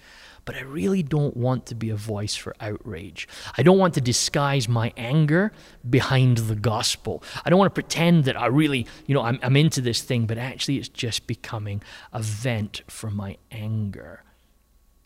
but 0.44 0.56
I 0.56 0.62
really 0.62 1.02
don't 1.02 1.36
want 1.36 1.66
to 1.66 1.74
be 1.74 1.90
a 1.90 1.96
voice 1.96 2.34
for 2.34 2.54
outrage. 2.60 3.26
I 3.56 3.62
don't 3.62 3.78
want 3.78 3.94
to 3.94 4.00
disguise 4.00 4.68
my 4.68 4.92
anger 4.96 5.52
behind 5.88 6.38
the 6.38 6.54
gospel. 6.54 7.22
I 7.44 7.50
don't 7.50 7.58
want 7.58 7.74
to 7.74 7.80
pretend 7.80 8.24
that 8.24 8.38
I 8.38 8.46
really, 8.46 8.86
you 9.06 9.14
know, 9.14 9.22
I'm, 9.22 9.38
I'm 9.42 9.56
into 9.56 9.80
this 9.80 10.02
thing, 10.02 10.26
but 10.26 10.38
actually 10.38 10.78
it's 10.78 10.88
just 10.88 11.26
becoming 11.26 11.82
a 12.12 12.20
vent 12.20 12.82
for 12.88 13.10
my 13.10 13.38
anger. 13.50 14.22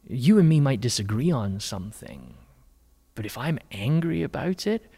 You 0.06 0.38
and 0.38 0.48
me 0.48 0.60
might 0.60 0.80
disagree 0.80 1.30
on 1.30 1.60
something, 1.60 2.34
but 3.14 3.26
if 3.26 3.36
I'm 3.38 3.58
angry 3.70 4.22
about 4.22 4.66
it, 4.66 4.90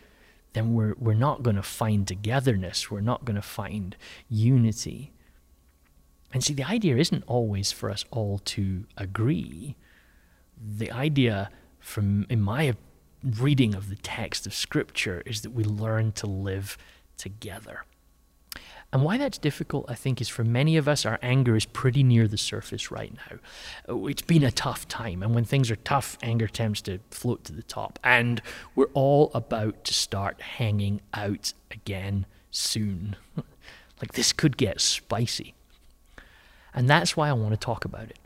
then 0.52 0.74
we're, 0.74 0.94
we're 0.98 1.14
not 1.14 1.42
going 1.42 1.56
to 1.56 1.62
find 1.62 2.06
togetherness. 2.06 2.90
We're 2.90 3.00
not 3.00 3.24
going 3.24 3.36
to 3.36 3.42
find 3.42 3.96
unity. 4.28 5.12
And 6.32 6.42
see, 6.42 6.54
the 6.54 6.64
idea 6.64 6.96
isn't 6.96 7.24
always 7.26 7.72
for 7.72 7.90
us 7.90 8.04
all 8.10 8.38
to 8.38 8.84
agree 8.96 9.76
the 10.60 10.90
idea 10.90 11.50
from 11.78 12.26
in 12.28 12.40
my 12.40 12.74
reading 13.22 13.74
of 13.74 13.88
the 13.88 13.96
text 13.96 14.46
of 14.46 14.54
scripture 14.54 15.22
is 15.26 15.42
that 15.42 15.50
we 15.50 15.64
learn 15.64 16.12
to 16.12 16.26
live 16.26 16.78
together. 17.16 17.84
And 18.92 19.04
why 19.04 19.18
that's 19.18 19.38
difficult, 19.38 19.86
I 19.88 19.94
think, 19.94 20.20
is 20.20 20.28
for 20.28 20.42
many 20.42 20.76
of 20.76 20.88
us, 20.88 21.06
our 21.06 21.18
anger 21.22 21.54
is 21.54 21.64
pretty 21.64 22.02
near 22.02 22.26
the 22.26 22.36
surface 22.36 22.90
right 22.90 23.12
now. 23.14 23.38
Uh, 23.88 24.06
it's 24.06 24.22
been 24.22 24.42
a 24.42 24.50
tough 24.50 24.88
time, 24.88 25.22
and 25.22 25.32
when 25.32 25.44
things 25.44 25.70
are 25.70 25.76
tough, 25.76 26.18
anger 26.22 26.48
tends 26.48 26.82
to 26.82 26.98
float 27.10 27.44
to 27.44 27.52
the 27.52 27.62
top. 27.62 28.00
And 28.02 28.42
we're 28.74 28.90
all 28.92 29.30
about 29.32 29.84
to 29.84 29.94
start 29.94 30.40
hanging 30.40 31.02
out 31.14 31.52
again 31.70 32.26
soon. 32.50 33.14
like 34.00 34.14
this 34.14 34.32
could 34.32 34.56
get 34.56 34.80
spicy. 34.80 35.54
And 36.74 36.90
that's 36.90 37.16
why 37.16 37.28
I 37.28 37.32
want 37.32 37.52
to 37.52 37.60
talk 37.60 37.84
about 37.84 38.10
it. 38.10 38.18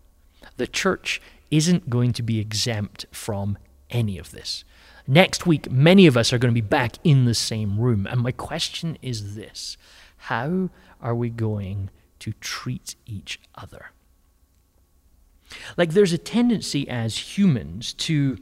The 0.57 0.67
church 0.67 1.21
isn't 1.51 1.91
going 1.91 2.13
to 2.13 2.23
be 2.23 2.39
exempt 2.39 3.07
from 3.13 3.59
any 3.91 4.19
of 4.19 4.31
this. 4.31 4.65
Next 5.07 5.47
week, 5.47 5.71
many 5.71 6.07
of 6.07 6.17
us 6.17 6.33
are 6.33 6.39
going 6.39 6.53
to 6.53 6.61
be 6.61 6.67
back 6.67 6.97
in 7.05 7.27
the 7.27 7.35
same 7.35 7.79
room. 7.79 8.07
And 8.07 8.21
my 8.21 8.33
question 8.33 8.97
is 9.03 9.35
this 9.35 9.77
How 10.17 10.71
are 11.01 11.15
we 11.15 11.31
going 11.31 11.91
to 12.21 12.33
treat 12.41 12.97
each 13.07 13.39
other? 13.55 13.91
Like, 15.77 15.93
there's 15.93 16.13
a 16.13 16.19
tendency 16.19 16.89
as 16.89 17.37
humans 17.37 17.93
to, 17.95 18.39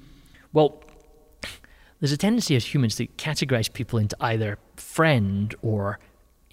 well, 0.52 0.82
there's 2.00 2.12
a 2.12 2.16
tendency 2.16 2.56
as 2.56 2.72
humans 2.72 2.96
to 2.96 3.06
categorize 3.08 3.72
people 3.72 3.98
into 3.98 4.16
either 4.20 4.58
friend 4.76 5.54
or 5.62 5.98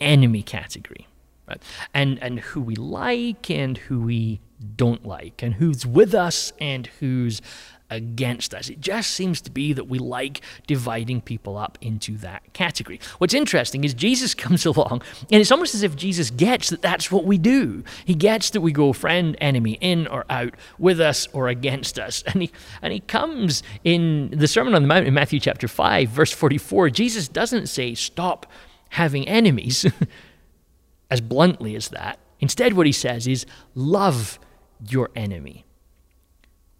enemy 0.02 0.42
category, 0.42 1.08
right? 1.48 1.62
And, 1.94 2.22
and 2.22 2.40
who 2.40 2.62
we 2.62 2.76
like 2.76 3.50
and 3.50 3.78
who 3.78 4.02
we 4.02 4.42
don't 4.76 5.06
like 5.06 5.42
and 5.42 5.56
who's 5.56 5.86
with 5.86 6.14
us 6.14 6.54
and 6.60 6.88
who's 7.00 7.42
against 7.90 8.54
us. 8.54 8.70
It 8.70 8.80
just 8.80 9.12
seems 9.12 9.42
to 9.42 9.52
be 9.52 9.74
that 9.74 9.86
we 9.86 10.00
like 10.00 10.42
dividing 10.68 11.22
people 11.22 11.58
up 11.58 11.78
into 11.82 12.18
that 12.18 12.54
category. 12.54 13.00
What's 13.18 13.34
interesting 13.34 13.84
is 13.84 13.94
Jesus 13.94 14.34
comes 14.36 14.66
along, 14.66 15.02
and 15.32 15.42
it's 15.42 15.52
almost 15.52 15.76
as 15.76 15.84
if 15.84 15.96
Jesus 15.96 16.30
gets 16.30 16.70
that 16.70 16.82
that's 16.82 17.12
what 17.12 17.26
we 17.26 17.38
do. 17.38 17.84
He 18.06 18.16
gets 18.16 18.52
that 18.52 18.62
we 18.62 18.72
go 18.72 18.94
friend, 18.94 19.36
enemy, 19.42 19.78
in 19.82 20.08
or 20.08 20.26
out, 20.30 20.54
with 20.78 21.00
us 21.00 21.28
or 21.34 21.48
against 21.48 21.98
us. 21.98 22.24
And 22.40 22.44
he, 22.44 22.52
and 22.84 22.94
he 22.94 23.00
comes 23.00 23.64
in 23.84 24.30
the 24.30 24.48
Sermon 24.48 24.76
on 24.76 24.84
the 24.84 24.88
Mount 24.88 25.08
in 25.08 25.16
Matthew 25.16 25.40
chapter 25.40 25.68
5, 25.68 26.10
verse 26.10 26.32
44. 26.32 26.92
Jesus 26.92 27.28
doesn't 27.28 27.68
say, 27.68 27.96
stop 27.96 28.46
having 28.90 29.28
enemies, 29.28 29.86
as 31.10 31.22
bluntly 31.22 31.76
as 31.76 31.90
that. 31.90 32.20
Instead, 32.40 32.74
what 32.74 32.86
he 32.86 32.92
says 32.92 33.28
is, 33.28 33.48
love 33.74 34.40
your 34.88 35.10
enemy. 35.16 35.66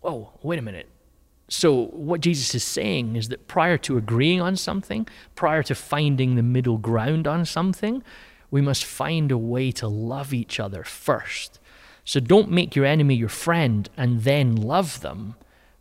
Whoa, 0.02 0.32
wait 0.42 0.60
a 0.60 0.62
minute. 0.62 0.90
So, 1.50 1.88
what 1.88 2.22
Jesus 2.22 2.54
is 2.54 2.64
saying 2.64 3.16
is 3.16 3.30
that 3.30 3.48
prior 3.48 3.78
to 3.80 3.98
agreeing 3.98 4.40
on 4.40 4.56
something, 4.56 5.08
prior 5.36 5.64
to 5.64 5.74
finding 5.74 6.36
the 6.36 6.44
middle 6.44 6.78
ground 6.78 7.28
on 7.28 7.44
something, 7.44 8.04
we 8.52 8.62
must 8.62 8.86
find 8.86 9.32
a 9.32 9.38
way 9.38 9.72
to 9.72 9.88
love 9.88 10.32
each 10.32 10.60
other 10.60 10.84
first. 10.84 11.60
So, 12.06 12.20
don't 12.20 12.52
make 12.52 12.76
your 12.76 12.86
enemy 12.86 13.16
your 13.16 13.30
friend 13.30 13.90
and 13.98 14.24
then 14.24 14.56
love 14.56 15.02
them, 15.02 15.36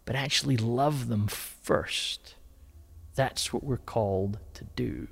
but 0.07 0.17
actually 0.17 0.57
love 0.57 1.09
them 1.09 1.27
first. 1.29 2.35
That's 3.15 3.53
what 3.53 3.63
we're 3.63 3.77
called 3.77 4.39
to 4.55 4.65
do. 4.75 5.09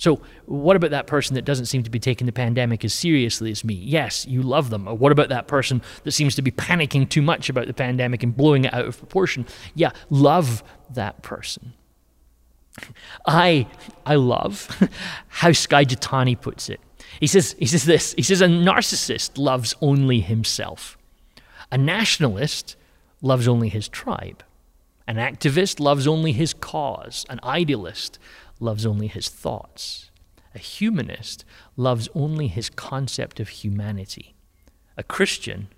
So, 0.00 0.22
what 0.46 0.76
about 0.76 0.92
that 0.92 1.06
person 1.06 1.34
that 1.34 1.44
doesn't 1.44 1.66
seem 1.66 1.82
to 1.82 1.90
be 1.90 1.98
taking 1.98 2.24
the 2.24 2.32
pandemic 2.32 2.86
as 2.86 2.94
seriously 2.94 3.50
as 3.50 3.62
me? 3.62 3.74
Yes, 3.74 4.26
you 4.26 4.40
love 4.40 4.70
them. 4.70 4.88
Or 4.88 4.94
what 4.94 5.12
about 5.12 5.28
that 5.28 5.46
person 5.46 5.82
that 6.04 6.12
seems 6.12 6.34
to 6.36 6.42
be 6.42 6.50
panicking 6.50 7.06
too 7.06 7.20
much 7.20 7.50
about 7.50 7.66
the 7.66 7.74
pandemic 7.74 8.22
and 8.22 8.34
blowing 8.34 8.64
it 8.64 8.72
out 8.72 8.86
of 8.86 8.96
proportion? 8.96 9.44
Yeah, 9.74 9.90
love 10.08 10.64
that 10.94 11.20
person. 11.20 11.74
I 13.26 13.66
I 14.06 14.14
love 14.14 14.88
how 15.28 15.52
Skye 15.52 15.84
Jethani 15.84 16.40
puts 16.40 16.70
it. 16.70 16.80
He 17.20 17.26
says 17.26 17.54
he 17.58 17.66
says 17.66 17.84
this. 17.84 18.14
He 18.14 18.22
says 18.22 18.40
a 18.40 18.46
narcissist 18.46 19.36
loves 19.36 19.74
only 19.82 20.20
himself. 20.20 20.96
A 21.70 21.76
nationalist 21.76 22.74
loves 23.20 23.46
only 23.46 23.68
his 23.68 23.86
tribe. 23.86 24.42
An 25.06 25.16
activist 25.16 25.78
loves 25.78 26.06
only 26.06 26.32
his 26.32 26.54
cause. 26.54 27.26
An 27.28 27.38
idealist 27.44 28.18
loves 28.60 28.86
only 28.86 29.08
his 29.08 29.28
thoughts. 29.28 30.10
A 30.54 30.58
humanist 30.58 31.44
loves 31.76 32.08
only 32.14 32.46
his 32.48 32.70
concept 32.70 33.40
of 33.40 33.48
humanity. 33.48 34.34
A 34.96 35.02
Christian, 35.02 35.68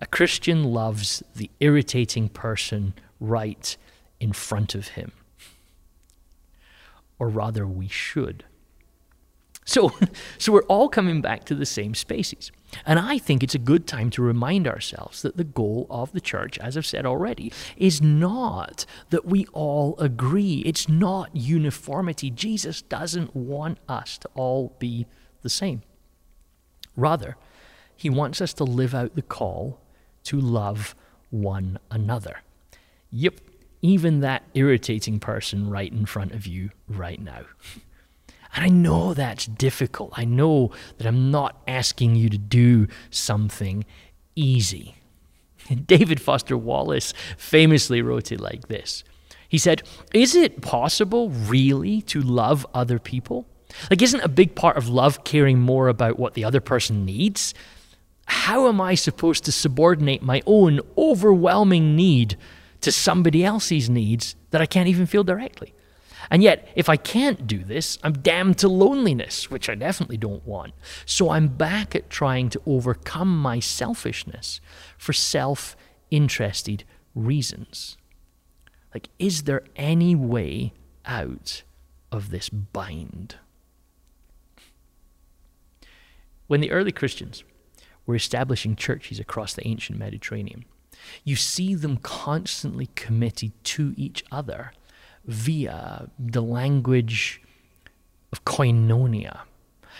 a 0.00 0.06
Christian 0.06 0.64
loves 0.64 1.22
the 1.34 1.50
irritating 1.60 2.28
person 2.28 2.94
right 3.20 3.76
in 4.20 4.32
front 4.32 4.74
of 4.74 4.88
him. 4.88 5.12
Or 7.18 7.28
rather, 7.28 7.66
we 7.66 7.88
should. 7.88 8.44
So, 9.64 9.92
so 10.38 10.52
we're 10.52 10.62
all 10.64 10.88
coming 10.88 11.20
back 11.20 11.44
to 11.44 11.54
the 11.54 11.66
same 11.66 11.94
spaces. 11.94 12.50
And 12.86 12.98
I 12.98 13.18
think 13.18 13.42
it's 13.42 13.54
a 13.54 13.58
good 13.58 13.86
time 13.86 14.10
to 14.10 14.22
remind 14.22 14.66
ourselves 14.66 15.22
that 15.22 15.36
the 15.36 15.44
goal 15.44 15.86
of 15.90 16.12
the 16.12 16.20
church, 16.20 16.58
as 16.58 16.76
I've 16.76 16.86
said 16.86 17.06
already, 17.06 17.52
is 17.76 18.00
not 18.00 18.86
that 19.10 19.24
we 19.24 19.46
all 19.52 19.96
agree. 19.98 20.62
It's 20.66 20.88
not 20.88 21.34
uniformity. 21.34 22.30
Jesus 22.30 22.82
doesn't 22.82 23.34
want 23.34 23.78
us 23.88 24.18
to 24.18 24.28
all 24.34 24.74
be 24.78 25.06
the 25.42 25.48
same. 25.48 25.82
Rather, 26.96 27.36
he 27.96 28.10
wants 28.10 28.40
us 28.40 28.52
to 28.54 28.64
live 28.64 28.94
out 28.94 29.14
the 29.14 29.22
call 29.22 29.80
to 30.24 30.40
love 30.40 30.94
one 31.30 31.78
another. 31.90 32.38
Yep, 33.10 33.40
even 33.82 34.20
that 34.20 34.42
irritating 34.54 35.20
person 35.20 35.68
right 35.68 35.92
in 35.92 36.06
front 36.06 36.32
of 36.32 36.46
you 36.46 36.70
right 36.88 37.20
now. 37.20 37.42
And 38.54 38.64
I 38.64 38.68
know 38.68 39.14
that's 39.14 39.46
difficult. 39.46 40.12
I 40.14 40.24
know 40.24 40.70
that 40.98 41.06
I'm 41.06 41.30
not 41.30 41.60
asking 41.66 42.16
you 42.16 42.28
to 42.28 42.38
do 42.38 42.86
something 43.10 43.84
easy. 44.36 44.96
David 45.86 46.20
Foster 46.20 46.56
Wallace 46.56 47.12
famously 47.36 48.02
wrote 48.02 48.30
it 48.30 48.40
like 48.40 48.68
this 48.68 49.04
He 49.48 49.58
said, 49.58 49.82
Is 50.12 50.34
it 50.34 50.62
possible 50.62 51.30
really 51.30 52.02
to 52.02 52.20
love 52.20 52.66
other 52.74 52.98
people? 52.98 53.46
Like, 53.90 54.02
isn't 54.02 54.20
a 54.20 54.28
big 54.28 54.54
part 54.54 54.76
of 54.76 54.88
love 54.88 55.24
caring 55.24 55.58
more 55.58 55.88
about 55.88 56.18
what 56.18 56.34
the 56.34 56.44
other 56.44 56.60
person 56.60 57.04
needs? 57.04 57.54
How 58.26 58.68
am 58.68 58.80
I 58.80 58.94
supposed 58.94 59.44
to 59.44 59.52
subordinate 59.52 60.22
my 60.22 60.42
own 60.46 60.80
overwhelming 60.96 61.96
need 61.96 62.36
to 62.82 62.92
somebody 62.92 63.44
else's 63.44 63.90
needs 63.90 64.36
that 64.50 64.62
I 64.62 64.66
can't 64.66 64.88
even 64.88 65.06
feel 65.06 65.24
directly? 65.24 65.74
And 66.30 66.42
yet, 66.42 66.68
if 66.74 66.88
I 66.88 66.96
can't 66.96 67.46
do 67.46 67.62
this, 67.64 67.98
I'm 68.02 68.14
damned 68.14 68.58
to 68.58 68.68
loneliness, 68.68 69.50
which 69.50 69.68
I 69.68 69.74
definitely 69.74 70.16
don't 70.16 70.46
want. 70.46 70.74
So 71.04 71.30
I'm 71.30 71.48
back 71.48 71.94
at 71.94 72.10
trying 72.10 72.48
to 72.50 72.62
overcome 72.66 73.40
my 73.40 73.60
selfishness 73.60 74.60
for 74.96 75.12
self 75.12 75.76
interested 76.10 76.84
reasons. 77.14 77.96
Like, 78.92 79.08
is 79.18 79.42
there 79.42 79.64
any 79.76 80.14
way 80.14 80.72
out 81.04 81.62
of 82.12 82.30
this 82.30 82.48
bind? 82.48 83.36
When 86.46 86.60
the 86.60 86.70
early 86.70 86.92
Christians 86.92 87.42
were 88.06 88.14
establishing 88.14 88.76
churches 88.76 89.18
across 89.18 89.54
the 89.54 89.66
ancient 89.66 89.98
Mediterranean, 89.98 90.64
you 91.24 91.36
see 91.36 91.74
them 91.74 91.96
constantly 91.96 92.88
committed 92.94 93.52
to 93.64 93.94
each 93.96 94.24
other 94.30 94.72
via 95.26 96.10
the 96.18 96.42
language 96.42 97.40
of 98.32 98.44
koinonia. 98.44 99.40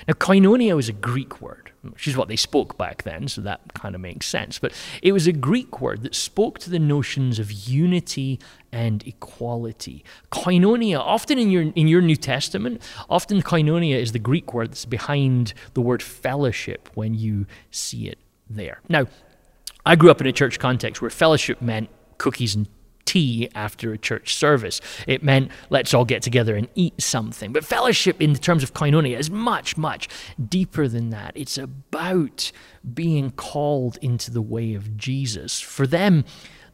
Now, 0.08 0.14
koinonia 0.14 0.74
was 0.74 0.88
a 0.88 0.92
Greek 0.92 1.40
word, 1.40 1.70
which 1.82 2.08
is 2.08 2.16
what 2.16 2.28
they 2.28 2.36
spoke 2.36 2.76
back 2.76 3.04
then, 3.04 3.28
so 3.28 3.40
that 3.42 3.74
kind 3.74 3.94
of 3.94 4.00
makes 4.00 4.26
sense. 4.26 4.58
But 4.58 4.72
it 5.02 5.12
was 5.12 5.26
a 5.26 5.32
Greek 5.32 5.80
word 5.80 6.02
that 6.02 6.14
spoke 6.14 6.58
to 6.60 6.70
the 6.70 6.78
notions 6.78 7.38
of 7.38 7.52
unity 7.52 8.40
and 8.72 9.06
equality. 9.06 10.04
Koinonia, 10.32 10.98
often 10.98 11.38
in 11.38 11.50
your 11.50 11.62
in 11.62 11.86
your 11.86 12.02
New 12.02 12.16
Testament, 12.16 12.82
often 13.08 13.40
koinonia 13.40 13.96
is 13.96 14.12
the 14.12 14.18
Greek 14.18 14.52
word 14.52 14.72
that's 14.72 14.84
behind 14.84 15.54
the 15.74 15.80
word 15.80 16.02
fellowship 16.02 16.90
when 16.94 17.14
you 17.14 17.46
see 17.70 18.08
it 18.08 18.18
there. 18.50 18.80
Now, 18.88 19.06
I 19.86 19.96
grew 19.96 20.10
up 20.10 20.20
in 20.20 20.26
a 20.26 20.32
church 20.32 20.58
context 20.58 21.00
where 21.02 21.10
fellowship 21.10 21.62
meant 21.62 21.88
cookies 22.18 22.54
and 22.54 22.68
tea 23.04 23.48
after 23.54 23.92
a 23.92 23.98
church 23.98 24.34
service. 24.34 24.80
It 25.06 25.22
meant 25.22 25.50
let's 25.70 25.94
all 25.94 26.04
get 26.04 26.22
together 26.22 26.56
and 26.56 26.68
eat 26.74 27.00
something. 27.00 27.52
But 27.52 27.64
fellowship, 27.64 28.20
in 28.20 28.32
the 28.32 28.38
terms 28.38 28.62
of 28.62 28.74
koinonia, 28.74 29.18
is 29.18 29.30
much, 29.30 29.76
much 29.76 30.08
deeper 30.48 30.88
than 30.88 31.10
that. 31.10 31.32
It's 31.34 31.58
about 31.58 32.52
being 32.92 33.30
called 33.30 33.98
into 34.00 34.30
the 34.30 34.42
way 34.42 34.74
of 34.74 34.96
Jesus. 34.96 35.60
For 35.60 35.86
them, 35.86 36.24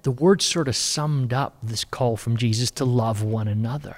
the 0.03 0.11
word 0.11 0.41
sort 0.41 0.69
of 0.69 0.77
summed 0.77 1.33
up 1.33 1.59
this 1.63 1.85
call 1.85 2.17
from 2.17 2.37
Jesus 2.37 2.71
to 2.73 2.85
love 2.85 3.23
one 3.23 3.49
another, 3.49 3.97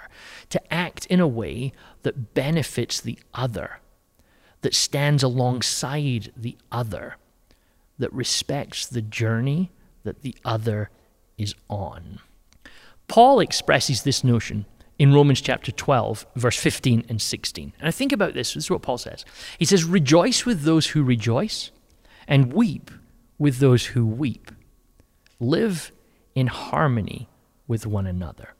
to 0.51 0.73
act 0.73 1.07
in 1.07 1.21
a 1.21 1.29
way 1.29 1.73
that 2.03 2.35
benefits 2.35 3.01
the 3.01 3.19
other, 3.35 3.79
that 4.63 4.75
stands 4.75 5.23
alongside 5.23 6.33
the 6.37 6.57
other 6.73 7.17
that 8.03 8.13
respects 8.13 8.87
the 8.87 9.01
journey 9.01 9.71
that 10.03 10.23
the 10.23 10.35
other 10.45 10.91
is 11.43 11.55
on. 11.69 12.21
Paul 13.09 13.41
expresses 13.41 14.03
this 14.03 14.25
notion 14.25 14.67
in 14.99 15.13
Romans 15.13 15.41
chapter 15.41 15.73
12, 15.73 16.27
verse 16.37 16.57
15 16.57 17.05
and 17.09 17.21
16. 17.21 17.73
And 17.79 17.89
I 17.89 17.91
think 17.91 18.13
about 18.13 18.35
this, 18.35 18.55
this 18.55 18.65
is 18.65 18.71
what 18.71 18.83
Paul 18.83 18.99
says. 18.99 19.25
He 19.59 19.65
says, 19.65 19.85
Rejoice 19.85 20.47
with 20.47 20.63
those 20.63 20.89
who 20.89 21.03
rejoice, 21.03 21.71
and 22.29 22.53
weep 22.53 22.91
with 23.39 23.59
those 23.59 23.87
who 23.87 24.07
weep. 24.07 24.51
Live 25.41 25.93
in 26.35 26.47
harmony 26.47 27.29
with 27.67 27.87
one 27.87 28.07
another. 28.07 28.55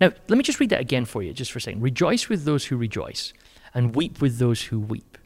Now, 0.00 0.12
let 0.28 0.36
me 0.36 0.42
just 0.42 0.60
read 0.60 0.70
that 0.70 0.80
again 0.80 1.04
for 1.04 1.22
you, 1.22 1.32
just 1.32 1.52
for 1.52 1.58
a 1.58 1.62
second. 1.62 1.80
Rejoice 1.80 2.28
with 2.28 2.44
those 2.44 2.66
who 2.66 2.76
rejoice, 2.76 3.32
and 3.72 3.94
weep 3.94 4.20
with 4.20 4.38
those 4.38 4.62
who 4.62 4.80
weep 4.80 5.18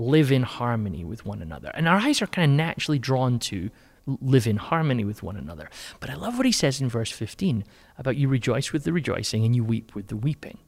live 0.00 0.32
in 0.32 0.42
harmony 0.42 1.04
with 1.04 1.24
one 1.24 1.42
another. 1.42 1.70
And 1.74 1.86
our 1.86 1.98
eyes 1.98 2.22
are 2.22 2.26
kind 2.26 2.50
of 2.50 2.56
naturally 2.56 2.98
drawn 2.98 3.38
to 3.40 3.70
live 4.06 4.46
in 4.46 4.56
harmony 4.56 5.04
with 5.04 5.22
one 5.22 5.36
another. 5.36 5.70
But 6.00 6.10
I 6.10 6.14
love 6.14 6.36
what 6.36 6.46
he 6.46 6.52
says 6.52 6.80
in 6.80 6.88
verse 6.88 7.10
15 7.10 7.64
about 7.98 8.16
you 8.16 8.28
rejoice 8.28 8.72
with 8.72 8.84
the 8.84 8.92
rejoicing 8.92 9.44
and 9.44 9.54
you 9.54 9.64
weep 9.64 9.94
with 9.94 10.08
the 10.08 10.16
weeping. 10.16 10.58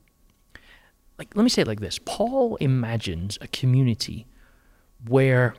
Like 1.19 1.35
let 1.37 1.43
me 1.43 1.49
say 1.49 1.62
it 1.62 1.69
like 1.69 1.81
this. 1.81 1.99
Paul 2.05 2.57
imagines 2.57 3.39
a 3.41 3.49
community 3.49 4.27
where 5.07 5.55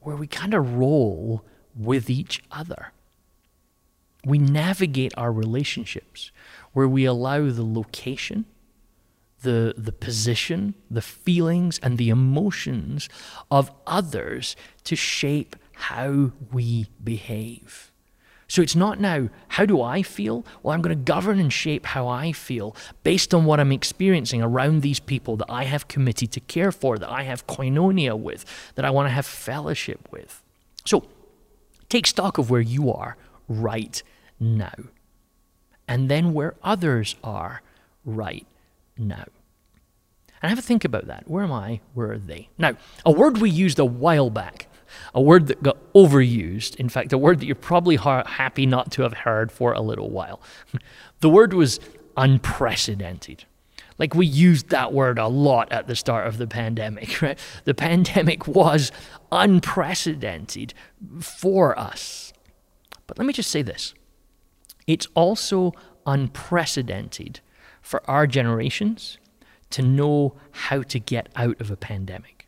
where 0.00 0.16
we 0.16 0.26
kind 0.26 0.54
of 0.54 0.74
roll 0.74 1.44
with 1.74 2.08
each 2.08 2.42
other. 2.50 2.92
We 4.24 4.38
navigate 4.38 5.12
our 5.16 5.32
relationships 5.32 6.30
where 6.72 6.88
we 6.88 7.04
allow 7.04 7.50
the 7.50 7.64
location 7.64 8.46
the, 9.42 9.74
the 9.76 9.92
position, 9.92 10.74
the 10.90 11.02
feelings, 11.02 11.78
and 11.82 11.98
the 11.98 12.08
emotions 12.08 13.08
of 13.50 13.70
others 13.86 14.56
to 14.84 14.96
shape 14.96 15.56
how 15.78 16.32
we 16.52 16.86
behave. 17.02 17.92
So 18.48 18.62
it's 18.62 18.74
not 18.74 18.98
now, 18.98 19.28
how 19.48 19.64
do 19.64 19.80
I 19.80 20.02
feel? 20.02 20.44
Well, 20.62 20.74
I'm 20.74 20.82
going 20.82 20.96
to 20.96 21.02
govern 21.02 21.38
and 21.38 21.52
shape 21.52 21.86
how 21.86 22.08
I 22.08 22.32
feel 22.32 22.74
based 23.04 23.32
on 23.32 23.44
what 23.44 23.60
I'm 23.60 23.72
experiencing 23.72 24.42
around 24.42 24.80
these 24.80 25.00
people 25.00 25.36
that 25.36 25.50
I 25.50 25.64
have 25.64 25.86
committed 25.86 26.32
to 26.32 26.40
care 26.40 26.72
for, 26.72 26.98
that 26.98 27.10
I 27.10 27.24
have 27.24 27.46
koinonia 27.46 28.18
with, 28.18 28.44
that 28.74 28.84
I 28.84 28.90
want 28.90 29.06
to 29.06 29.12
have 29.12 29.26
fellowship 29.26 30.08
with. 30.10 30.42
So 30.86 31.04
take 31.88 32.06
stock 32.06 32.38
of 32.38 32.50
where 32.50 32.60
you 32.60 32.90
are 32.90 33.16
right 33.48 34.02
now, 34.40 34.74
and 35.86 36.10
then 36.10 36.32
where 36.32 36.54
others 36.62 37.16
are 37.22 37.62
right 38.04 38.46
now. 38.96 39.26
And 40.40 40.50
have 40.50 40.58
a 40.58 40.62
think 40.62 40.84
about 40.84 41.06
that. 41.08 41.28
Where 41.28 41.44
am 41.44 41.52
I? 41.52 41.80
Where 41.94 42.12
are 42.12 42.18
they? 42.18 42.48
Now, 42.56 42.76
a 43.04 43.10
word 43.10 43.38
we 43.38 43.50
used 43.50 43.78
a 43.78 43.84
while 43.84 44.30
back, 44.30 44.67
a 45.14 45.20
word 45.20 45.46
that 45.46 45.62
got 45.62 45.76
overused, 45.92 46.76
in 46.76 46.88
fact, 46.88 47.12
a 47.12 47.18
word 47.18 47.40
that 47.40 47.46
you're 47.46 47.54
probably 47.54 47.96
ha- 47.96 48.24
happy 48.26 48.66
not 48.66 48.90
to 48.92 49.02
have 49.02 49.12
heard 49.12 49.50
for 49.52 49.72
a 49.72 49.80
little 49.80 50.10
while. 50.10 50.40
the 51.20 51.30
word 51.30 51.52
was 51.52 51.80
unprecedented. 52.16 53.44
Like 53.98 54.14
we 54.14 54.26
used 54.26 54.68
that 54.68 54.92
word 54.92 55.18
a 55.18 55.26
lot 55.26 55.72
at 55.72 55.88
the 55.88 55.96
start 55.96 56.26
of 56.26 56.38
the 56.38 56.46
pandemic, 56.46 57.20
right? 57.22 57.38
The 57.64 57.74
pandemic 57.74 58.46
was 58.46 58.92
unprecedented 59.32 60.74
for 61.20 61.78
us. 61.78 62.32
But 63.06 63.18
let 63.18 63.26
me 63.26 63.32
just 63.32 63.50
say 63.50 63.62
this 63.62 63.94
it's 64.86 65.06
also 65.14 65.72
unprecedented 66.06 67.40
for 67.82 68.08
our 68.08 68.26
generations 68.26 69.18
to 69.70 69.82
know 69.82 70.34
how 70.50 70.82
to 70.82 70.98
get 70.98 71.28
out 71.36 71.60
of 71.60 71.70
a 71.70 71.76
pandemic. 71.76 72.47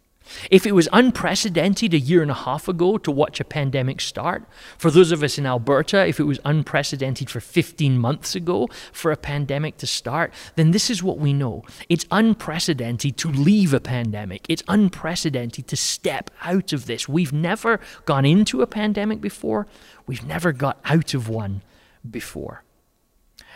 If 0.50 0.66
it 0.66 0.72
was 0.72 0.88
unprecedented 0.92 1.94
a 1.94 1.98
year 1.98 2.22
and 2.22 2.30
a 2.30 2.34
half 2.34 2.68
ago 2.68 2.98
to 2.98 3.10
watch 3.10 3.40
a 3.40 3.44
pandemic 3.44 4.00
start, 4.00 4.44
for 4.78 4.90
those 4.90 5.12
of 5.12 5.22
us 5.22 5.38
in 5.38 5.46
Alberta, 5.46 6.06
if 6.06 6.20
it 6.20 6.24
was 6.24 6.40
unprecedented 6.44 7.30
for 7.30 7.40
15 7.40 7.98
months 7.98 8.34
ago 8.34 8.68
for 8.92 9.12
a 9.12 9.16
pandemic 9.16 9.76
to 9.78 9.86
start, 9.86 10.32
then 10.56 10.70
this 10.70 10.90
is 10.90 11.02
what 11.02 11.18
we 11.18 11.32
know. 11.32 11.62
It's 11.88 12.06
unprecedented 12.10 13.16
to 13.18 13.28
leave 13.28 13.74
a 13.74 13.80
pandemic. 13.80 14.46
It's 14.48 14.62
unprecedented 14.68 15.66
to 15.68 15.76
step 15.76 16.30
out 16.42 16.72
of 16.72 16.86
this. 16.86 17.08
We've 17.08 17.32
never 17.32 17.80
gone 18.04 18.24
into 18.24 18.62
a 18.62 18.66
pandemic 18.66 19.20
before, 19.20 19.66
we've 20.06 20.24
never 20.24 20.52
got 20.52 20.78
out 20.84 21.14
of 21.14 21.28
one 21.28 21.62
before. 22.08 22.64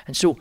And 0.07 0.17
so 0.17 0.39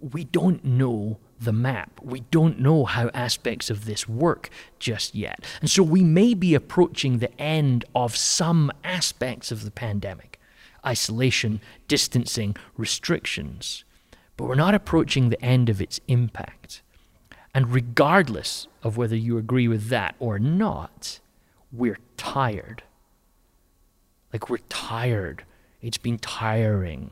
we 0.00 0.24
don't 0.24 0.64
know 0.64 1.18
the 1.40 1.52
map. 1.52 2.00
We 2.02 2.20
don't 2.30 2.58
know 2.58 2.84
how 2.84 3.10
aspects 3.14 3.70
of 3.70 3.84
this 3.84 4.08
work 4.08 4.50
just 4.78 5.14
yet. 5.14 5.44
And 5.60 5.70
so 5.70 5.82
we 5.82 6.02
may 6.02 6.34
be 6.34 6.54
approaching 6.54 7.18
the 7.18 7.40
end 7.40 7.84
of 7.94 8.16
some 8.16 8.72
aspects 8.84 9.52
of 9.52 9.64
the 9.64 9.70
pandemic 9.70 10.40
isolation, 10.86 11.60
distancing, 11.86 12.56
restrictions. 12.76 13.84
But 14.36 14.44
we're 14.44 14.54
not 14.54 14.74
approaching 14.74 15.28
the 15.28 15.44
end 15.44 15.68
of 15.68 15.82
its 15.82 16.00
impact. 16.08 16.82
And 17.52 17.72
regardless 17.72 18.68
of 18.82 18.96
whether 18.96 19.16
you 19.16 19.36
agree 19.36 19.68
with 19.68 19.88
that 19.88 20.14
or 20.20 20.38
not, 20.38 21.20
we're 21.72 21.98
tired. 22.16 22.84
Like 24.32 24.48
we're 24.48 24.58
tired. 24.68 25.44
It's 25.82 25.98
been 25.98 26.18
tiring 26.18 27.10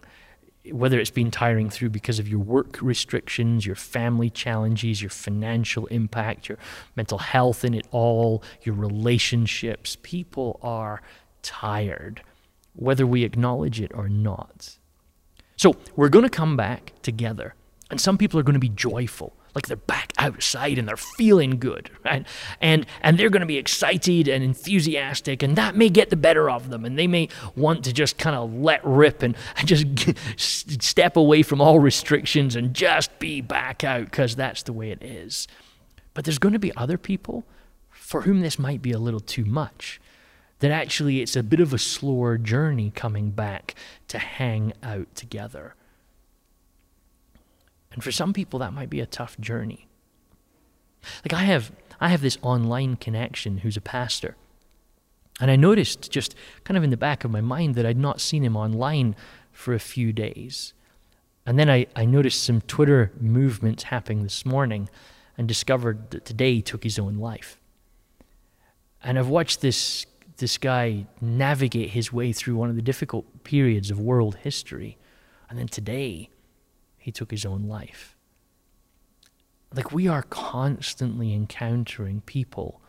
whether 0.72 0.98
it's 0.98 1.10
been 1.10 1.30
tiring 1.30 1.70
through 1.70 1.90
because 1.90 2.18
of 2.18 2.28
your 2.28 2.40
work 2.40 2.78
restrictions, 2.80 3.66
your 3.66 3.76
family 3.76 4.30
challenges, 4.30 5.02
your 5.02 5.10
financial 5.10 5.86
impact, 5.86 6.48
your 6.48 6.58
mental 6.96 7.18
health 7.18 7.64
in 7.64 7.74
it 7.74 7.86
all, 7.90 8.42
your 8.62 8.74
relationships, 8.74 9.96
people 10.02 10.58
are 10.62 11.02
tired, 11.42 12.22
whether 12.74 13.06
we 13.06 13.24
acknowledge 13.24 13.80
it 13.80 13.92
or 13.94 14.08
not. 14.08 14.78
So 15.56 15.76
we're 15.94 16.08
going 16.08 16.24
to 16.24 16.30
come 16.30 16.56
back 16.56 16.92
together, 17.02 17.54
and 17.90 18.00
some 18.00 18.18
people 18.18 18.38
are 18.40 18.42
going 18.42 18.54
to 18.54 18.60
be 18.60 18.68
joyful 18.68 19.35
like 19.56 19.66
they're 19.66 19.76
back 19.76 20.12
outside 20.18 20.78
and 20.78 20.86
they're 20.86 20.96
feeling 20.96 21.58
good, 21.58 21.90
right? 22.04 22.26
And 22.60 22.86
and 23.00 23.18
they're 23.18 23.30
going 23.30 23.40
to 23.40 23.46
be 23.46 23.56
excited 23.56 24.28
and 24.28 24.44
enthusiastic, 24.44 25.42
and 25.42 25.56
that 25.56 25.74
may 25.74 25.88
get 25.88 26.10
the 26.10 26.16
better 26.16 26.48
of 26.48 26.68
them, 26.68 26.84
and 26.84 26.98
they 26.98 27.06
may 27.06 27.28
want 27.56 27.82
to 27.84 27.92
just 27.92 28.18
kind 28.18 28.36
of 28.36 28.52
let 28.54 28.84
rip 28.84 29.22
and, 29.22 29.34
and 29.56 29.66
just 29.66 29.86
step 30.38 31.16
away 31.16 31.42
from 31.42 31.60
all 31.60 31.80
restrictions 31.80 32.54
and 32.54 32.74
just 32.74 33.18
be 33.18 33.40
back 33.40 33.82
out 33.82 34.04
because 34.04 34.36
that's 34.36 34.62
the 34.62 34.74
way 34.74 34.90
it 34.90 35.02
is. 35.02 35.48
But 36.12 36.26
there's 36.26 36.38
going 36.38 36.52
to 36.52 36.58
be 36.58 36.76
other 36.76 36.98
people 36.98 37.44
for 37.90 38.22
whom 38.22 38.42
this 38.42 38.58
might 38.58 38.82
be 38.82 38.92
a 38.92 38.98
little 38.98 39.20
too 39.20 39.46
much. 39.46 40.00
That 40.60 40.70
actually 40.70 41.20
it's 41.20 41.36
a 41.36 41.42
bit 41.42 41.60
of 41.60 41.72
a 41.72 41.78
slower 41.78 42.38
journey 42.38 42.90
coming 42.94 43.30
back 43.30 43.74
to 44.08 44.18
hang 44.18 44.74
out 44.82 45.14
together. 45.14 45.74
And 47.96 48.04
for 48.04 48.12
some 48.12 48.32
people, 48.32 48.60
that 48.60 48.74
might 48.74 48.90
be 48.90 49.00
a 49.00 49.06
tough 49.06 49.40
journey. 49.40 49.88
Like 51.24 51.32
I 51.32 51.44
have, 51.44 51.72
I 51.98 52.10
have 52.10 52.20
this 52.20 52.38
online 52.42 52.96
connection 52.96 53.58
who's 53.58 53.76
a 53.76 53.80
pastor. 53.80 54.36
And 55.40 55.50
I 55.50 55.56
noticed 55.56 56.10
just 56.10 56.34
kind 56.62 56.76
of 56.76 56.84
in 56.84 56.90
the 56.90 56.96
back 56.96 57.24
of 57.24 57.30
my 57.30 57.40
mind 57.40 57.74
that 57.74 57.86
I'd 57.86 57.98
not 57.98 58.20
seen 58.20 58.44
him 58.44 58.56
online 58.56 59.16
for 59.50 59.74
a 59.74 59.78
few 59.78 60.12
days. 60.12 60.74
And 61.46 61.58
then 61.58 61.70
I, 61.70 61.86
I 61.96 62.04
noticed 62.04 62.44
some 62.44 62.60
Twitter 62.62 63.12
movements 63.18 63.84
happening 63.84 64.22
this 64.22 64.44
morning 64.44 64.88
and 65.38 65.48
discovered 65.48 66.10
that 66.10 66.24
today 66.24 66.54
he 66.54 66.62
took 66.62 66.84
his 66.84 66.98
own 66.98 67.16
life. 67.16 67.58
And 69.02 69.18
I've 69.18 69.28
watched 69.28 69.62
this, 69.62 70.06
this 70.36 70.58
guy 70.58 71.06
navigate 71.20 71.90
his 71.90 72.12
way 72.12 72.32
through 72.32 72.56
one 72.56 72.68
of 72.68 72.76
the 72.76 72.82
difficult 72.82 73.44
periods 73.44 73.90
of 73.90 73.98
world 73.98 74.36
history. 74.36 74.98
And 75.48 75.58
then 75.58 75.68
today, 75.68 76.28
he 77.06 77.12
took 77.12 77.30
his 77.30 77.46
own 77.46 77.68
life. 77.68 78.16
Like, 79.72 79.92
we 79.92 80.08
are 80.08 80.24
constantly 80.24 81.32
encountering 81.32 82.20
people 82.22 82.82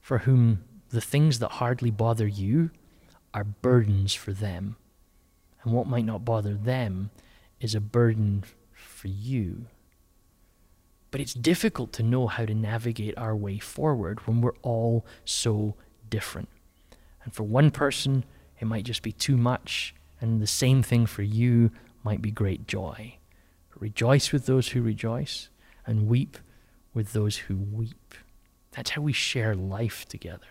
for 0.00 0.18
whom 0.18 0.62
the 0.90 1.00
things 1.00 1.40
that 1.40 1.50
hardly 1.50 1.90
bother 1.90 2.28
you 2.28 2.70
are 3.34 3.42
burdens 3.42 4.14
for 4.14 4.32
them. 4.32 4.76
And 5.64 5.72
what 5.72 5.88
might 5.88 6.04
not 6.04 6.24
bother 6.24 6.54
them 6.54 7.10
is 7.58 7.74
a 7.74 7.80
burden 7.80 8.44
for 8.72 9.08
you. 9.08 9.66
But 11.10 11.20
it's 11.20 11.34
difficult 11.34 11.92
to 11.94 12.04
know 12.04 12.28
how 12.28 12.44
to 12.44 12.54
navigate 12.54 13.18
our 13.18 13.34
way 13.34 13.58
forward 13.58 14.28
when 14.28 14.42
we're 14.42 14.60
all 14.62 15.04
so 15.24 15.74
different. 16.08 16.50
And 17.24 17.34
for 17.34 17.42
one 17.42 17.72
person, 17.72 18.24
it 18.60 18.66
might 18.66 18.84
just 18.84 19.02
be 19.02 19.10
too 19.10 19.36
much, 19.36 19.92
and 20.20 20.40
the 20.40 20.46
same 20.46 20.84
thing 20.84 21.04
for 21.04 21.24
you 21.24 21.72
might 22.04 22.22
be 22.22 22.30
great 22.30 22.68
joy. 22.68 23.18
Rejoice 23.78 24.32
with 24.32 24.46
those 24.46 24.68
who 24.68 24.82
rejoice, 24.82 25.48
and 25.86 26.08
weep 26.08 26.38
with 26.94 27.12
those 27.12 27.36
who 27.36 27.56
weep. 27.56 28.14
That's 28.72 28.90
how 28.90 29.02
we 29.02 29.12
share 29.12 29.54
life 29.54 30.06
together. 30.06 30.46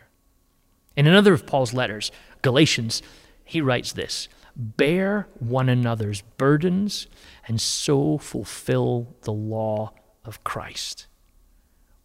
In 0.96 1.08
another 1.08 1.34
of 1.34 1.46
Paul's 1.46 1.74
letters, 1.74 2.12
Galatians, 2.42 3.02
he 3.44 3.62
writes 3.62 3.92
this 3.94 4.28
Bear 4.56 5.28
one 5.40 5.70
another's 5.70 6.22
burdens 6.38 7.08
and 7.48 7.60
so 7.60 8.18
fulfill 8.18 9.16
the 9.24 9.34
law 9.34 9.94
of 10.24 10.44
Christ. 10.44 11.08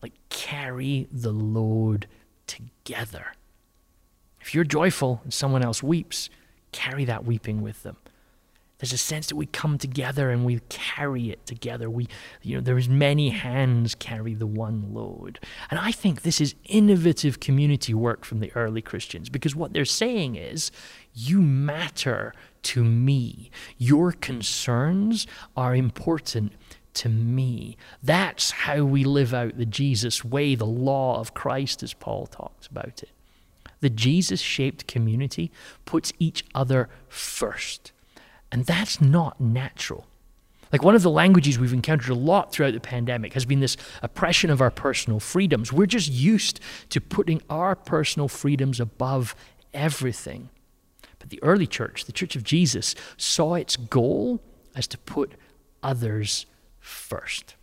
Like 0.03 0.15
carry 0.29 1.07
the 1.13 1.33
load 1.33 2.07
together. 2.47 3.35
If 4.41 4.55
you're 4.55 4.65
joyful 4.65 5.21
and 5.23 5.33
someone 5.33 5.63
else 5.63 5.83
weeps, 5.83 6.31
carry 6.73 7.05
that 7.05 7.25
weeping 7.25 7.63
with 7.63 7.83
them. 7.83 7.97
There's 8.81 8.95
a 8.95 8.99
sense 8.99 9.27
that 9.27 9.37
we 9.37 9.45
come 9.47 9.77
together 9.77 10.31
and 10.31 10.45
we 10.45 10.61
carry 10.71 11.31
it 11.31 11.45
together. 11.45 11.91
We, 11.91 12.09
you 12.43 12.57
know, 12.57 12.63
there's 12.63 12.89
many 12.89 13.29
hands 13.29 13.95
carry 13.95 14.33
the 14.33 14.47
one 14.47 14.95
load. 14.95 15.39
And 15.71 15.79
I 15.79 15.93
think 15.93 16.23
this 16.23 16.41
is 16.41 16.55
innovative 16.65 17.41
community 17.41 17.93
work 17.93 18.25
from 18.25 18.41
the 18.41 18.51
early 18.55 18.81
Christians 18.81 19.29
because 19.29 19.55
what 19.55 19.75
they're 19.75 19.85
saying 19.85 20.37
is, 20.37 20.71
you 21.13 21.43
matter 21.43 22.33
to 22.63 22.83
me. 22.83 23.51
Your 23.77 24.13
concerns 24.13 25.27
are 25.57 25.75
important 25.75 26.53
to 26.95 27.09
me. 27.11 27.77
That's 28.03 28.51
how 28.51 28.85
we 28.85 29.05
live 29.05 29.35
out 29.35 29.59
the 29.59 29.67
Jesus 29.67 30.25
way, 30.25 30.55
the 30.55 30.65
law 30.65 31.21
of 31.21 31.35
Christ, 31.35 31.83
as 31.83 31.93
Paul 31.93 32.27
talks 32.27 32.67
about 32.67 33.03
it. 33.03 33.11
The 33.81 33.91
Jesus 33.91 34.41
shaped 34.41 34.87
community 34.87 35.51
puts 35.85 36.13
each 36.19 36.45
other 36.55 36.89
first. 37.09 37.93
And 38.53 38.67
that's 38.67 39.01
not 39.01 39.41
natural. 39.41 40.07
Like 40.73 40.85
one 40.85 40.95
of 40.95 41.03
the 41.03 41.11
languages 41.11 41.59
we've 41.59 41.73
encountered 41.73 42.11
a 42.11 42.15
lot 42.15 42.53
throughout 42.53 42.75
the 42.75 42.81
pandemic 42.81 43.33
has 43.35 43.45
been 43.45 43.61
this 43.61 43.77
oppression 44.03 44.51
of 44.51 44.61
our 44.61 44.71
personal 44.71 45.19
freedoms. 45.19 45.73
We're 45.73 45.87
just 45.87 46.11
used 46.11 46.61
to 46.91 47.01
putting 47.01 47.43
our 47.51 47.75
personal 47.75 48.29
freedoms 48.29 48.79
above 48.79 49.35
everything. 49.75 50.49
But 51.19 51.31
the 51.31 51.43
early 51.43 51.67
church, 51.67 52.05
the 52.05 52.13
church 52.13 52.37
of 52.37 52.45
Jesus, 52.45 52.95
saw 53.17 53.55
its 53.55 53.77
goal 53.77 54.41
as 54.77 54.87
to 54.89 54.99
put 54.99 55.33
others 55.83 56.47
first. 56.79 57.57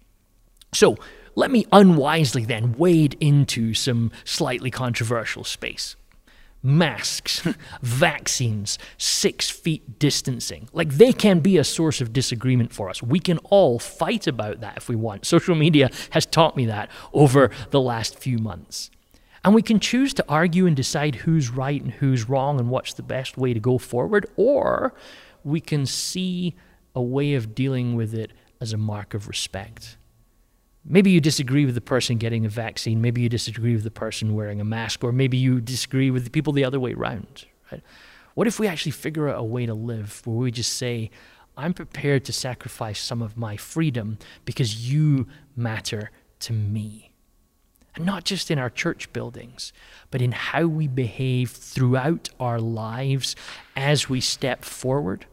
So 0.73 0.97
let 1.35 1.49
me 1.49 1.65
unwisely 1.71 2.43
then 2.43 2.73
wade 2.73 3.15
into 3.19 3.73
some 3.73 4.11
slightly 4.25 4.69
controversial 4.69 5.43
space 5.43 5.95
masks, 6.67 7.47
vaccines, 7.81 8.77
six 8.97 9.49
feet 9.49 9.99
distancing. 9.99 10.67
Like 10.73 10.89
they 10.89 11.13
can 11.13 11.39
be 11.39 11.57
a 11.57 11.63
source 11.63 12.01
of 12.01 12.13
disagreement 12.13 12.73
for 12.73 12.89
us. 12.89 13.01
We 13.01 13.19
can 13.19 13.37
all 13.39 13.79
fight 13.79 14.27
about 14.27 14.59
that 14.59 14.77
if 14.77 14.89
we 14.89 14.95
want. 14.95 15.25
Social 15.25 15.55
media 15.55 15.89
has 16.11 16.25
taught 16.25 16.57
me 16.57 16.65
that 16.65 16.91
over 17.13 17.51
the 17.71 17.81
last 17.81 18.19
few 18.19 18.37
months. 18.37 18.91
And 19.43 19.55
we 19.55 19.61
can 19.61 19.79
choose 19.79 20.13
to 20.15 20.25
argue 20.27 20.65
and 20.67 20.75
decide 20.75 21.15
who's 21.15 21.49
right 21.49 21.81
and 21.81 21.91
who's 21.91 22.27
wrong 22.27 22.59
and 22.59 22.69
what's 22.69 22.93
the 22.93 23.03
best 23.03 23.37
way 23.37 23.53
to 23.53 23.59
go 23.59 23.77
forward, 23.77 24.25
or 24.35 24.93
we 25.43 25.61
can 25.61 25.85
see 25.85 26.55
a 26.93 27.01
way 27.01 27.33
of 27.33 27.55
dealing 27.55 27.95
with 27.95 28.13
it 28.13 28.31
as 28.59 28.73
a 28.73 28.77
mark 28.77 29.13
of 29.13 29.27
respect. 29.27 29.96
Maybe 30.89 31.11
you 31.11 31.19
disagree 31.19 31.65
with 31.65 31.75
the 31.75 31.81
person 31.81 32.17
getting 32.17 32.45
a 32.45 32.49
vaccine. 32.49 33.01
Maybe 33.01 33.21
you 33.21 33.27
disagree 33.27 33.73
with 33.73 33.83
the 33.83 33.91
person 33.91 34.35
wearing 34.35 34.61
a 34.61 34.65
mask, 34.65 35.03
or 35.03 35.11
maybe 35.11 35.35
you 35.35 35.59
disagree 35.59 36.09
with 36.09 36.23
the 36.23 36.29
people 36.29 36.53
the 36.53 36.63
other 36.63 36.79
way 36.79 36.93
around. 36.93 37.45
Right? 37.71 37.83
What 38.35 38.47
if 38.47 38.57
we 38.57 38.67
actually 38.67 38.93
figure 38.93 39.27
out 39.27 39.37
a 39.37 39.43
way 39.43 39.65
to 39.65 39.73
live 39.73 40.21
where 40.25 40.37
we 40.37 40.51
just 40.51 40.73
say, 40.73 41.11
I'm 41.57 41.73
prepared 41.73 42.23
to 42.25 42.33
sacrifice 42.33 43.01
some 43.01 43.21
of 43.21 43.35
my 43.35 43.57
freedom 43.57 44.17
because 44.45 44.89
you 44.89 45.27
matter 45.57 46.11
to 46.41 46.53
me? 46.53 47.11
And 47.95 48.05
not 48.05 48.23
just 48.23 48.49
in 48.49 48.59
our 48.59 48.69
church 48.69 49.11
buildings, 49.11 49.73
but 50.09 50.21
in 50.21 50.31
how 50.31 50.67
we 50.67 50.87
behave 50.87 51.51
throughout 51.51 52.29
our 52.39 52.61
lives 52.61 53.35
as 53.75 54.07
we 54.07 54.21
step 54.21 54.63
forward, 54.63 55.25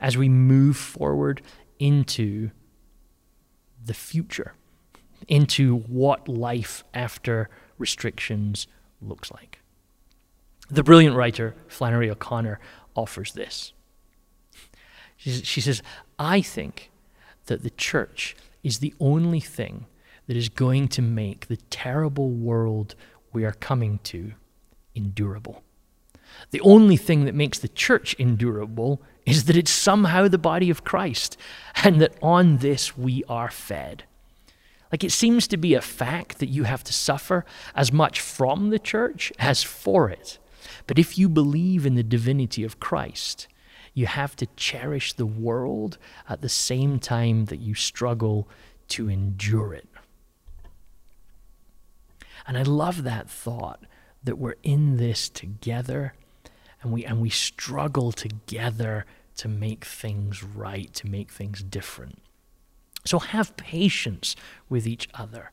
as 0.00 0.16
we 0.16 0.28
move 0.28 0.76
forward 0.76 1.42
into 1.78 2.50
the 3.84 3.94
future 3.94 4.54
into 5.28 5.78
what 5.78 6.28
life 6.28 6.84
after 6.92 7.48
restrictions 7.78 8.66
looks 9.00 9.30
like. 9.32 9.60
The 10.70 10.82
brilliant 10.82 11.16
writer 11.16 11.54
Flannery 11.68 12.10
O'Connor 12.10 12.58
offers 12.94 13.32
this. 13.32 13.72
She 15.16 15.60
says, 15.60 15.82
I 16.18 16.40
think 16.42 16.90
that 17.46 17.62
the 17.62 17.70
church 17.70 18.36
is 18.62 18.78
the 18.78 18.94
only 19.00 19.40
thing 19.40 19.86
that 20.26 20.36
is 20.36 20.48
going 20.48 20.88
to 20.88 21.02
make 21.02 21.46
the 21.46 21.56
terrible 21.56 22.30
world 22.30 22.94
we 23.32 23.44
are 23.44 23.52
coming 23.52 24.00
to 24.04 24.32
endurable. 24.94 25.62
The 26.50 26.60
only 26.60 26.96
thing 26.96 27.24
that 27.24 27.34
makes 27.34 27.58
the 27.58 27.68
church 27.68 28.16
endurable 28.18 29.02
is 29.26 29.44
that 29.44 29.56
it's 29.56 29.70
somehow 29.70 30.28
the 30.28 30.38
body 30.38 30.70
of 30.70 30.84
Christ, 30.84 31.36
and 31.82 32.00
that 32.00 32.14
on 32.22 32.58
this 32.58 32.96
we 32.96 33.22
are 33.28 33.50
fed. 33.50 34.04
Like 34.94 35.02
it 35.02 35.10
seems 35.10 35.48
to 35.48 35.56
be 35.56 35.74
a 35.74 35.80
fact 35.80 36.38
that 36.38 36.50
you 36.50 36.62
have 36.62 36.84
to 36.84 36.92
suffer 36.92 37.44
as 37.74 37.90
much 37.90 38.20
from 38.20 38.70
the 38.70 38.78
church 38.78 39.32
as 39.40 39.60
for 39.60 40.08
it. 40.08 40.38
But 40.86 41.00
if 41.00 41.18
you 41.18 41.28
believe 41.28 41.84
in 41.84 41.96
the 41.96 42.04
divinity 42.04 42.62
of 42.62 42.78
Christ, 42.78 43.48
you 43.92 44.06
have 44.06 44.36
to 44.36 44.46
cherish 44.54 45.12
the 45.12 45.26
world 45.26 45.98
at 46.28 46.42
the 46.42 46.48
same 46.48 47.00
time 47.00 47.46
that 47.46 47.58
you 47.58 47.74
struggle 47.74 48.48
to 48.90 49.08
endure 49.08 49.74
it. 49.74 49.88
And 52.46 52.56
I 52.56 52.62
love 52.62 53.02
that 53.02 53.28
thought 53.28 53.82
that 54.22 54.38
we're 54.38 54.54
in 54.62 54.96
this 54.96 55.28
together 55.28 56.14
and 56.82 56.92
we 56.92 57.04
and 57.04 57.20
we 57.20 57.30
struggle 57.30 58.12
together 58.12 59.06
to 59.38 59.48
make 59.48 59.84
things 59.84 60.44
right, 60.44 60.94
to 60.94 61.08
make 61.08 61.32
things 61.32 61.64
different. 61.64 62.23
So 63.04 63.18
have 63.18 63.56
patience 63.56 64.34
with 64.68 64.86
each 64.86 65.08
other. 65.14 65.50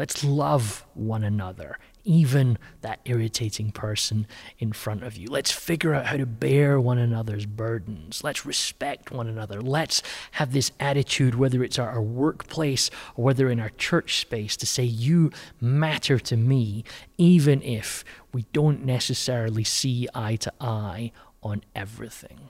Let's 0.00 0.24
love 0.24 0.86
one 0.94 1.22
another, 1.24 1.76
even 2.04 2.56
that 2.80 3.00
irritating 3.04 3.70
person 3.70 4.26
in 4.58 4.72
front 4.72 5.04
of 5.04 5.14
you. 5.14 5.28
Let's 5.28 5.50
figure 5.50 5.92
out 5.92 6.06
how 6.06 6.16
to 6.16 6.24
bear 6.24 6.80
one 6.80 6.96
another's 6.96 7.44
burdens. 7.44 8.24
Let's 8.24 8.46
respect 8.46 9.10
one 9.10 9.28
another. 9.28 9.60
Let's 9.60 10.02
have 10.30 10.54
this 10.54 10.70
attitude, 10.80 11.34
whether 11.34 11.62
it's 11.62 11.78
our, 11.78 12.00
workplace 12.00 12.88
or 13.14 13.26
whether 13.26 13.50
in 13.50 13.60
our 13.60 13.68
church 13.68 14.20
space, 14.20 14.56
to 14.56 14.64
say, 14.64 14.84
You 14.84 15.32
matter 15.60 16.18
to 16.18 16.36
me, 16.36 16.82
even 17.18 17.60
if 17.60 18.02
we 18.32 18.46
don't 18.54 18.86
necessarily 18.86 19.64
see 19.64 20.08
eye 20.14 20.36
to 20.36 20.52
eye 20.62 21.12
on 21.42 21.62
everything. 21.76 22.48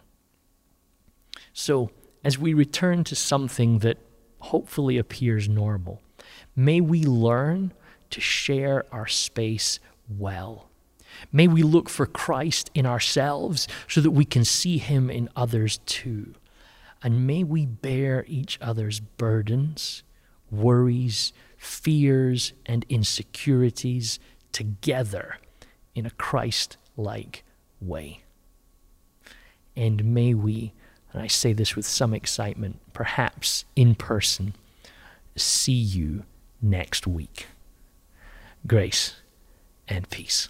So, 1.53 1.91
as 2.23 2.39
we 2.39 2.55
return 2.55 3.03
to 3.05 3.17
something 3.17 3.81
that 3.81 3.99
hopefully 4.41 4.99
appears 4.99 5.49
normal. 5.49 6.01
May 6.57 6.81
we 6.81 7.05
learn 7.05 7.73
to 8.11 8.21
share 8.21 8.85
our 8.93 9.07
space 9.07 9.79
well. 10.09 10.69
May 11.33 11.49
we 11.49 11.63
look 11.63 11.89
for 11.89 12.07
Christ 12.07 12.71
in 12.75 12.87
ourselves 12.87 13.69
so 13.89 14.01
that 14.01 14.11
we 14.11 14.25
can 14.25 14.45
see 14.45 14.79
him 14.79 15.11
in 15.11 15.29
others 15.37 15.79
too. 15.87 16.35
And 17.03 17.27
may 17.27 17.45
we 17.45 17.67
bear 17.67 18.25
each 18.29 18.59
other's 18.61 19.01
burdens, 19.01 20.03
worries, 20.51 21.33
fears, 21.57 22.53
and 22.67 22.85
insecurities 22.89 24.19
together 24.53 25.39
in 25.95 26.07
a 26.07 26.11
Christ 26.11 26.77
like 26.97 27.45
way. 27.81 28.23
And 29.77 30.05
may 30.05 30.35
we, 30.35 30.73
and 31.13 31.23
I 31.23 31.27
say 31.27 31.53
this 31.53 31.75
with 31.77 31.87
some 31.87 32.15
excitement, 32.15 32.79
perhaps 32.93 33.65
in 33.75 33.95
person, 33.95 34.55
see 35.37 35.73
you 35.73 36.25
next 36.63 37.07
week. 37.07 37.47
Grace 38.67 39.17
and 39.89 40.09
peace. 40.11 40.49